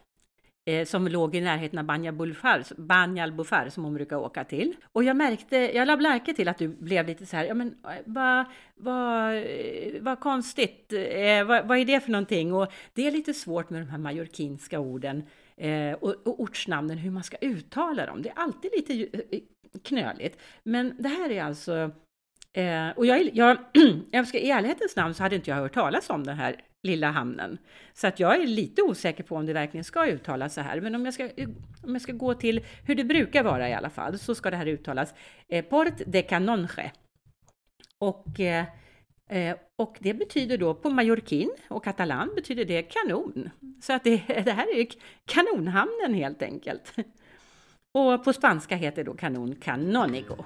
[0.65, 2.13] eh, som låg i närheten av Banja
[3.31, 4.75] Bufar som hon brukar åka till.
[4.93, 7.75] Och jag märkte, jag lade märke till att du blev lite så här, ja men
[8.05, 8.45] vad
[8.77, 9.35] va,
[10.05, 12.53] va eh, konstigt, eh, vad va är det för någonting?
[12.53, 15.23] Och det är lite svårt med de här majorkinska orden
[15.57, 18.23] eh, och, och ortsnamnen, hur man ska uttala dem.
[18.23, 19.41] Det är alltid lite eh,
[19.83, 20.39] knöligt.
[20.63, 21.91] Men det här är alltså
[22.57, 23.59] Eh, och jag, jag,
[24.11, 27.11] jag ska, i ärlighetens namn så hade inte jag hört talas om den här lilla
[27.11, 27.59] hamnen.
[27.93, 30.81] Så att jag är lite osäker på om det verkligen ska uttalas så här.
[30.81, 31.25] Men om jag ska,
[31.83, 34.57] om jag ska gå till hur det brukar vara i alla fall, så ska det
[34.57, 35.15] här uttalas
[35.49, 36.93] eh, Port de Canonge.
[37.99, 38.65] Och, eh,
[39.29, 43.51] eh och det betyder då på mallorquin och katalan betyder det kanon.
[43.83, 44.87] Så att det, det här är
[45.25, 46.95] kanonhamnen helt enkelt.
[47.93, 50.45] Och på spanska heter då kanon canonigo.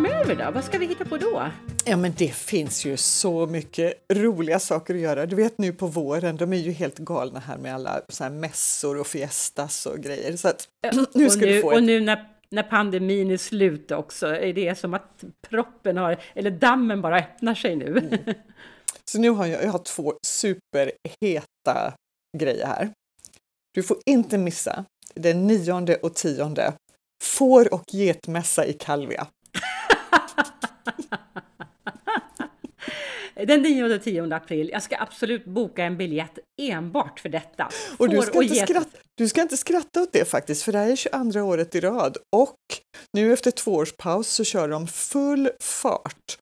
[0.00, 0.50] Framöver då?
[0.50, 1.50] Vad ska vi hitta på då?
[1.84, 5.26] Ja, men det finns ju så mycket roliga saker att göra.
[5.26, 8.30] Du vet nu på våren, de är ju helt galna här med alla så här
[8.30, 10.36] mässor och fiestas och grejer.
[10.36, 10.68] Så att,
[11.14, 14.78] nu ska nu, du få och nu när, när pandemin är slut också, är det
[14.78, 17.98] som att proppen har, eller dammen bara öppnar sig nu.
[17.98, 18.34] Mm.
[19.04, 21.94] Så nu har jag, jag har två superheta
[22.38, 22.90] grejer här.
[23.74, 24.84] Du får inte missa
[25.14, 26.72] den nionde och tionde
[27.22, 29.26] får och getmässa i Kalvia.
[33.46, 34.70] Den 9 och 10 april.
[34.72, 37.68] Jag ska absolut boka en biljett enbart för detta.
[37.98, 40.90] Och du ska, inte skratta, du ska inte skratta åt det faktiskt, för det här
[40.90, 42.56] är 22 året i rad och
[43.12, 46.38] nu efter två års paus så kör de full fart.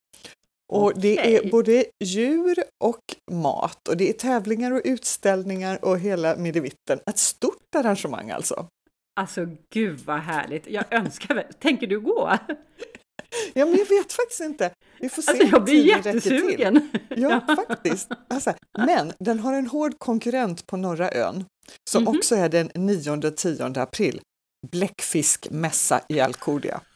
[0.72, 1.00] Och okay.
[1.00, 3.00] det är både djur och
[3.32, 7.00] mat och det är tävlingar och utställningar och hela midevitten.
[7.10, 8.66] Ett stort arrangemang alltså.
[9.16, 10.66] Alltså gud vad härligt!
[10.66, 11.46] Jag önskar.
[11.58, 12.38] Tänker du gå?
[13.54, 14.70] Ja, men jag vet faktiskt inte.
[15.00, 16.88] Vi får se alltså, jag blir jättesugen.
[17.08, 18.08] Ja, faktiskt.
[18.30, 21.44] Alltså, men den har en hård konkurrent på norra ön
[21.90, 22.18] som mm -hmm.
[22.18, 24.20] också är den 9 och 10 april.
[24.70, 26.80] Bläckfiskmässa i Alcudia.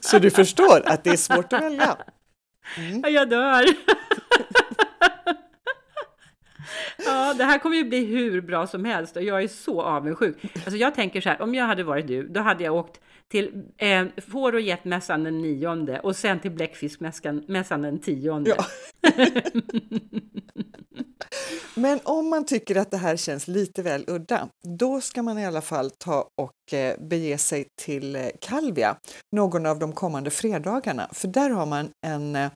[0.00, 1.96] Så du förstår att det är svårt att välja.
[2.76, 3.14] Mm.
[3.14, 3.64] Jag dör!
[7.06, 10.36] Ja, det här kommer ju bli hur bra som helst och jag är så avundsjuk.
[10.54, 13.64] Alltså jag tänker så här, om jag hade varit du, då hade jag åkt till
[13.78, 18.56] eh, får och getmässan den nionde och sen till bläckfiskmässan den tionde.
[18.56, 18.64] Ja.
[21.74, 24.48] Men om man tycker att det här känns lite väl udda,
[24.78, 28.96] då ska man i alla fall ta och eh, bege sig till eh, Kalvia
[29.36, 32.50] någon av de kommande fredagarna, för där har man en eh,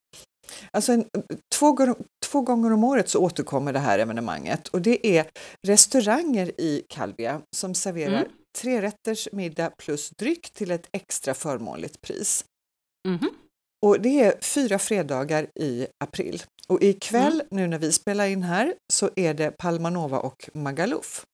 [0.71, 1.05] Alltså en,
[1.55, 1.73] två,
[2.27, 5.27] två gånger om året så återkommer det här evenemanget och det är
[5.67, 8.29] restauranger i Calvia som serverar mm.
[8.59, 12.45] trerätters middag plus dryck till ett extra förmånligt pris.
[13.09, 13.31] Mm.
[13.87, 16.43] Och det är fyra fredagar i april.
[16.69, 17.47] Och ikväll, mm.
[17.51, 21.25] nu när vi spelar in här, så är det Palmanova och Magaluf.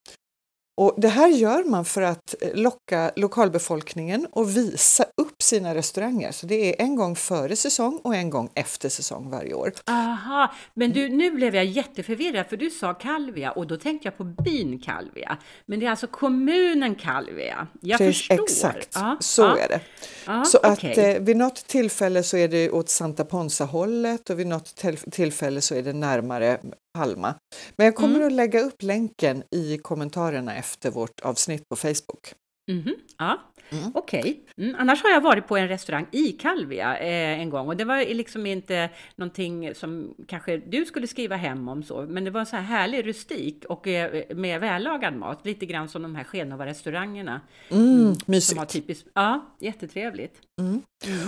[0.81, 6.33] Och det här gör man för att eh, locka lokalbefolkningen och visa upp sina restauranger.
[6.33, 9.73] Så det är en gång före säsong och en gång efter säsong varje år.
[9.87, 14.17] Aha, men du, nu blev jag jätteförvirrad för du sa Kalvia och då tänkte jag
[14.17, 15.39] på byn Kalvia.
[15.67, 17.67] Men det är alltså kommunen Kalvia.
[17.81, 18.45] Jag Precis, förstår.
[18.45, 19.81] Exakt, ah, så ah, är det.
[20.27, 20.91] Ah, så okay.
[20.91, 24.83] att eh, vid något tillfälle så är det åt Santa Ponsa-hållet och vid något
[25.13, 26.61] tillfälle så är det närmare
[26.99, 27.35] Palma.
[27.77, 28.27] Men jag kommer mm.
[28.27, 32.35] att lägga upp länken i kommentarerna efter vårt avsnitt på Facebook.
[32.73, 32.95] Mm.
[33.19, 33.39] Ja,
[33.71, 33.93] mm.
[33.95, 34.21] okej.
[34.21, 34.37] Okay.
[34.57, 34.77] Mm.
[34.79, 38.15] Annars har jag varit på en restaurang i Calvia eh, en gång och det var
[38.15, 42.57] liksom inte någonting som kanske du skulle skriva hem om så, men det var så
[42.57, 47.41] här härlig rustik och eh, med vällagad mat, lite grann som de här Genova-restaurangerna.
[47.71, 48.59] Mm, mm mysigt.
[48.59, 50.35] Som typiskt, ja, jättetrevligt.
[50.61, 50.83] Mm.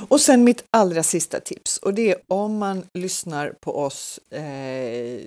[0.09, 5.21] Och sen mitt allra sista tips och det är om man lyssnar på oss eh,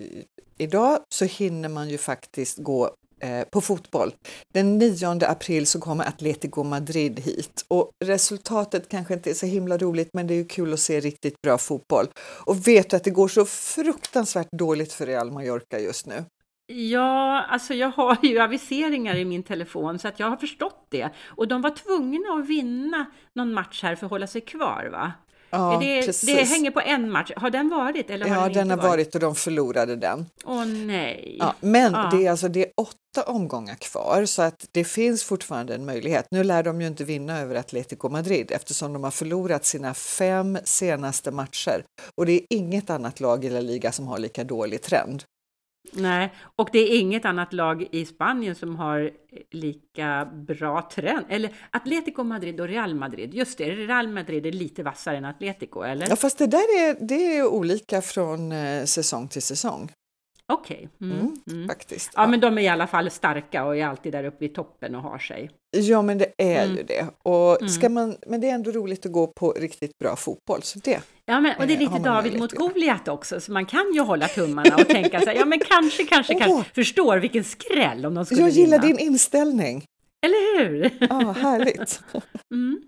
[0.57, 4.11] idag så hinner man ju faktiskt gå Eh, på fotboll.
[4.53, 9.77] Den 9 april så kommer Atletico Madrid hit och resultatet kanske inte är så himla
[9.77, 12.07] roligt men det är ju kul att se riktigt bra fotboll.
[12.45, 16.25] Och vet du att det går så fruktansvärt dåligt för Real Mallorca just nu?
[16.73, 21.09] Ja, alltså jag har ju aviseringar i min telefon så att jag har förstått det.
[21.25, 23.05] Och de var tvungna att vinna
[23.35, 25.11] någon match här för att hålla sig kvar va?
[25.49, 26.35] Ja, det, precis.
[26.35, 27.31] det hänger på en match.
[27.35, 28.09] Har den varit?
[28.09, 30.25] Eller har Ja, den, den har varit och de förlorade den.
[30.45, 31.37] Åh nej.
[31.39, 32.09] Ja, men Ja.
[32.13, 36.27] det är alltså det är åtta omgångar kvar så att det finns fortfarande en möjlighet.
[36.31, 40.57] Nu lär de ju inte vinna över Atletico Madrid eftersom de har förlorat sina fem
[40.63, 41.83] senaste matcher
[42.15, 45.23] och det är inget annat lag i La Liga som har lika dålig trend.
[45.91, 49.11] Nej, och det är inget annat lag i Spanien som har
[49.51, 51.25] lika bra trend.
[51.29, 53.33] Eller Atletico Madrid och Real Madrid.
[53.33, 56.07] Just det, Real Madrid är lite vassare än Atletico, eller?
[56.09, 59.91] Ja, fast det där är, det är olika från eh, säsong till säsong
[60.53, 60.89] Okej.
[61.01, 61.67] Mm, Mm, mm.
[61.67, 62.11] faktiskt.
[62.15, 64.95] Ja, men de är i alla fall starka och är alltid där uppe i toppen
[64.95, 65.51] och har sig.
[65.77, 66.77] Ja, men det är Mm.
[66.77, 67.05] ju det.
[67.23, 67.69] Och Mm.
[67.69, 70.61] ska man, men det är ändå roligt att gå på riktigt bra fotboll.
[70.63, 71.01] Så det.
[71.25, 72.51] Ja, men, och det är lite David mot.
[72.53, 76.03] Goliat också, så man kan ju hålla tummarna och tänka så här, ja men kanske,
[76.05, 76.39] kanske, Åh!
[76.39, 78.97] kanske, förstår vilken skräll om de skulle Jag gillar vinna.
[78.97, 79.83] din inställning.
[80.25, 80.97] Eller hur?
[81.09, 82.01] Ja, härligt.
[82.53, 82.81] Mm.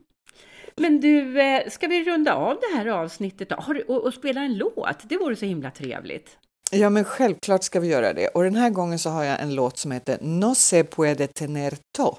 [0.76, 3.64] Men du, eh, ska vi runda av det här avsnittet då?
[3.88, 4.98] Och, och spela en låt?
[5.10, 6.38] Det vore så himla trevligt.
[6.72, 8.28] Ja, men självklart ska vi göra det.
[8.28, 11.78] Och den här gången så har jag en låt som heter No se puede tener
[11.98, 12.16] to.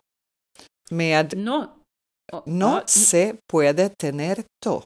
[0.90, 1.64] Med No,
[2.32, 4.82] ja, No se puede tener to.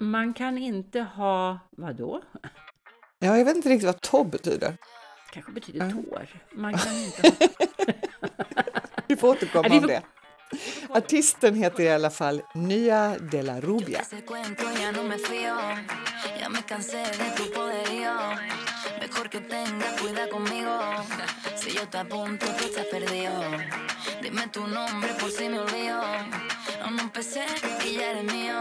[0.00, 2.22] man kan inte ha, vad då?
[3.18, 4.76] Ja, jag vet inte riktigt vad to betyder.
[5.32, 5.90] Kanske betyder Ja.
[5.90, 6.28] tår.
[6.54, 7.48] Man kan inte ha...
[9.08, 10.02] Vi får återkomma Ja, om det.
[10.88, 14.00] Artisten heter i alla fall Nya de la Rubia.
[19.10, 20.78] Mejor que tengas cuidado conmigo.
[21.56, 23.32] Si yo te apunto, tú estás perdido.
[24.22, 26.00] Dime tu nombre por si me olvido.
[26.80, 27.44] Aún no empecé
[27.84, 28.54] y ya eres mío.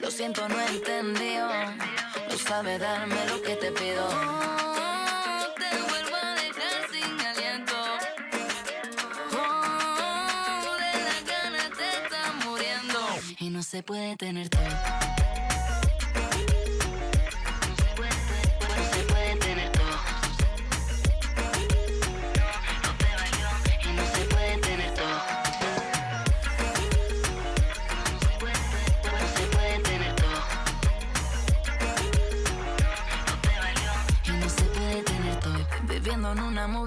[0.00, 1.50] Lo siento, no he entendido.
[2.30, 4.08] No sabes darme lo que te pido.
[5.60, 7.76] Te vuelvo a dejar sin aliento.
[9.36, 10.92] Oh, de
[11.30, 13.00] ganas te muriendo.
[13.38, 14.48] Y no se puede tener.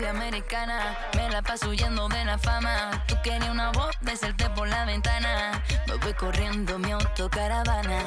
[0.10, 3.04] Americana, me la paso huyendo de la fama.
[3.08, 5.64] Tú querías una voz, besarte por la ventana.
[5.88, 8.00] Me voy corriendo mi autocaravana.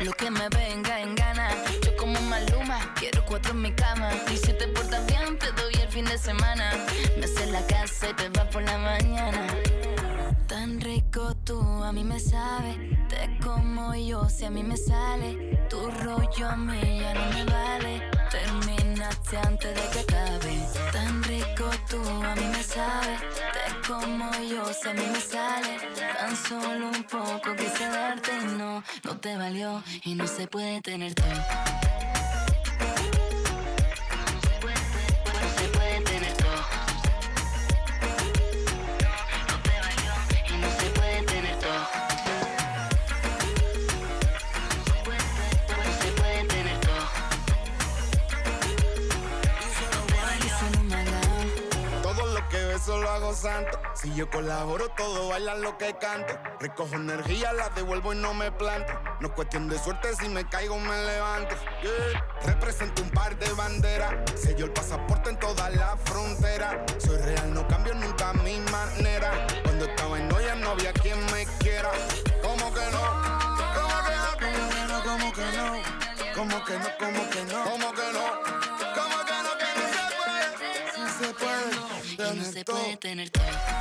[0.00, 1.50] Lo que me venga en gana.
[1.84, 4.10] Yo como Maluma, quiero cuatro en mi cama.
[4.32, 6.70] Y si te portas bien, te doy el fin de semana.
[7.18, 9.46] Me haces la casa y te vas por la mañana.
[10.46, 12.98] Tan rico tú, a mí me sabe.
[13.08, 15.58] Te como yo, si a mí me sale.
[15.68, 18.10] Tu rollo a mí ya no me vale.
[19.46, 20.66] Antes de que acabe.
[20.92, 23.18] Tan rico tú, a mí me sabe.
[23.54, 25.78] Te como yo, si a mí me sale.
[26.18, 29.82] Tan solo un poco quise darte y no, no te valió.
[30.04, 31.79] Y no se puede tener todo.
[53.94, 56.36] Si yo colaboro, todo bailan lo que canto.
[56.58, 58.92] Recojo energía, la devuelvo y no me planto.
[59.20, 61.54] No es cuestión de suerte, si me caigo me levanto.
[62.42, 64.14] Represento un par de banderas.
[64.34, 66.84] Sello el pasaporte en toda la frontera.
[66.98, 69.46] Soy real, no cambio nunca mi manera.
[69.62, 71.92] Cuando estaba en Noia no había quien me quiera.
[72.42, 73.02] ¿Cómo que no?
[73.76, 74.40] ¿Cómo que no?
[74.40, 75.04] ¿Cómo que no?
[75.04, 76.34] ¿Cómo que no?
[76.34, 76.88] ¿Cómo que no?
[76.98, 77.64] ¿Cómo que no?
[77.64, 78.39] ¿Cómo que no?
[82.64, 83.79] Puede tener todo.